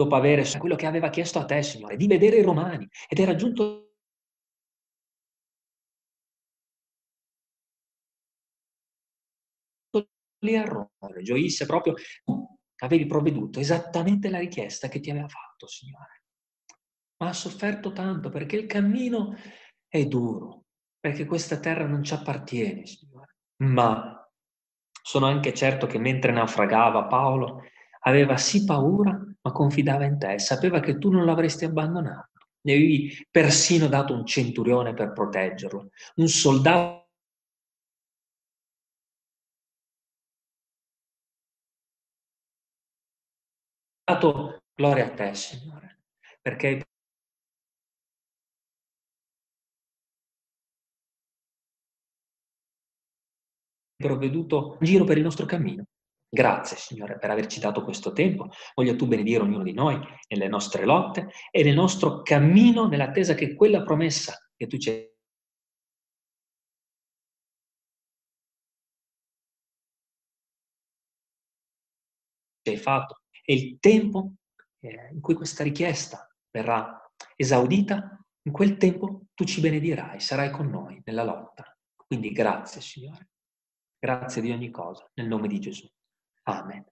[0.03, 3.35] dopo avere quello che aveva chiesto a te, Signore, di vedere i romani, ed era
[3.35, 3.89] giunto
[10.43, 10.89] lì a Roma,
[11.21, 11.93] gioisse proprio,
[12.77, 16.23] avevi provveduto esattamente la richiesta che ti aveva fatto, Signore.
[17.17, 19.35] Ma ha sofferto tanto perché il cammino
[19.87, 20.63] è duro,
[20.99, 23.35] perché questa terra non ci appartiene, Signore.
[23.57, 24.27] Ma
[25.03, 27.61] sono anche certo che mentre naufragava Paolo
[27.99, 32.29] aveva sì paura, ma confidava in te e sapeva che tu non l'avresti abbandonato.
[32.63, 36.99] Ne avevi persino dato un centurione per proteggerlo, un soldato
[44.05, 46.01] dato gloria a te, Signore,
[46.41, 46.81] perché hai
[53.95, 55.85] provveduto in giro per il nostro cammino.
[56.33, 58.47] Grazie, Signore, per averci dato questo tempo.
[58.73, 59.99] Voglio tu benedire ognuno di noi
[60.29, 65.09] nelle nostre lotte e nel nostro cammino nell'attesa che quella promessa che tu ci
[72.63, 74.35] hai fatto e il tempo
[74.79, 76.97] eh, in cui questa richiesta verrà
[77.35, 81.77] esaudita, in quel tempo tu ci benedirai, sarai con noi nella lotta.
[81.93, 83.31] Quindi grazie Signore,
[83.99, 85.85] grazie di ogni cosa, nel nome di Gesù.
[86.43, 86.85] Amen.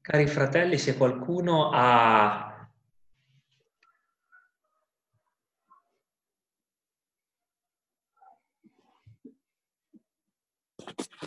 [0.00, 2.46] Cari fratelli, se qualcuno ha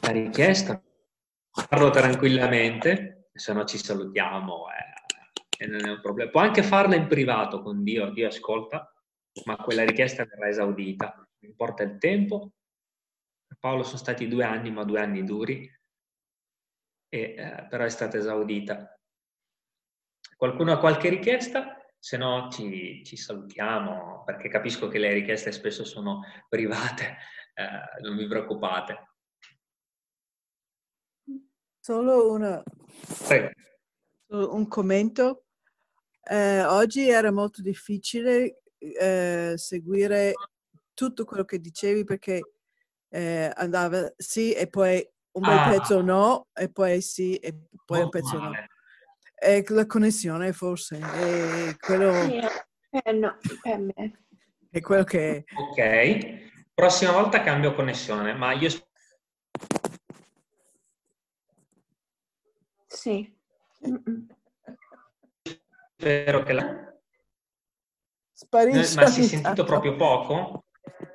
[0.02, 0.82] la richiesta,
[1.52, 6.32] farlo tranquillamente, se no ci salutiamo eh, e non è un problema.
[6.32, 8.94] Può anche farla in privato con Dio, Dio ascolta,
[9.46, 11.14] ma quella richiesta verrà esaudita.
[11.16, 12.52] Non importa il tempo.
[13.46, 15.70] Per Paolo sono stati due anni, ma due anni duri,
[17.10, 18.96] e, eh, però è stata esaudita.
[20.36, 21.76] Qualcuno ha qualche richiesta?
[21.98, 27.18] Se no ci, ci, salutiamo, perché capisco che le richieste spesso sono private,
[27.56, 29.08] eh, non vi preoccupate.
[31.80, 32.64] Solo una,
[34.28, 35.46] un commento.
[36.22, 40.34] Eh, oggi era molto difficile eh, seguire
[40.94, 42.42] tutto quello che dicevi perché
[43.10, 45.70] eh, andava sì e poi un bel ah.
[45.70, 48.52] pezzo no e poi sì e poi un pezzo no.
[49.42, 52.12] E la connessione forse è quello...
[52.92, 54.26] Eh, no, per me.
[54.70, 55.44] È quello che è.
[55.56, 56.48] Ok.
[56.74, 58.70] Prossima volta cambio connessione, ma io
[63.00, 63.34] Sì.
[63.88, 64.28] Mm-mm.
[65.96, 66.89] spero che la...
[68.50, 70.64] Sparisce Ma si è ogni sentito proprio poco?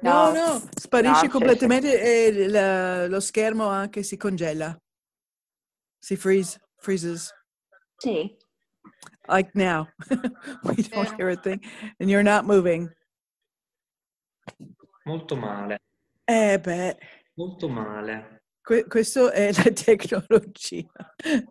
[0.03, 0.33] No, No.
[0.33, 4.77] no, sparisce No, sì, completamente e la- lo schermo anche si congela.
[5.99, 7.33] Si freeze, freezes.
[7.97, 8.37] Sì.
[9.27, 9.89] Like now.
[10.65, 11.65] We don't hear a thing.
[11.99, 12.95] And you're not moving.
[15.05, 15.79] Molto male,
[16.27, 16.99] Eh beh,
[17.37, 18.43] molto male.
[18.63, 20.91] que- questo è la tecnologia.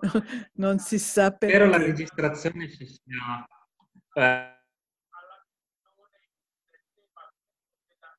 [0.01, 0.23] No-
[0.53, 1.85] non si sa Spero la perché.
[1.91, 3.45] registrazione ci sia...
[4.13, 4.52] eh,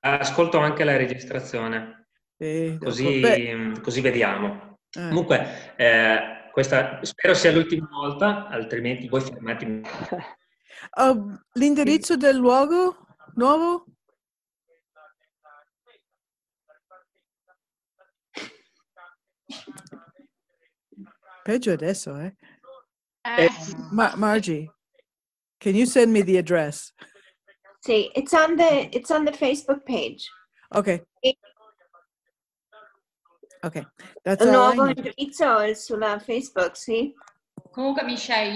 [0.04, 4.78] ascolto anche la registrazione, Sì, così, beh, così vediamo.
[4.92, 5.08] eh.
[5.08, 9.82] Comunque, eh, questa spero sia l'ultima volta, altrimenti voi fermatemi.
[10.96, 13.06] Oh, l'indirizzo del luogo
[13.36, 13.86] nuovo?
[21.42, 22.34] Peggio adesso, eh?
[23.22, 23.48] Eh,
[23.92, 24.70] Ma- Margie,
[25.58, 26.92] can you send me the address?
[27.84, 30.26] Sì, it's on the it's on the Facebook page.
[30.74, 31.02] Okay.
[33.62, 33.82] Okay,
[34.24, 34.96] that's Il all I nuovo need.
[34.98, 37.14] indirizzo è sulla Facebook, sì?
[37.70, 38.52] comunque Michelle,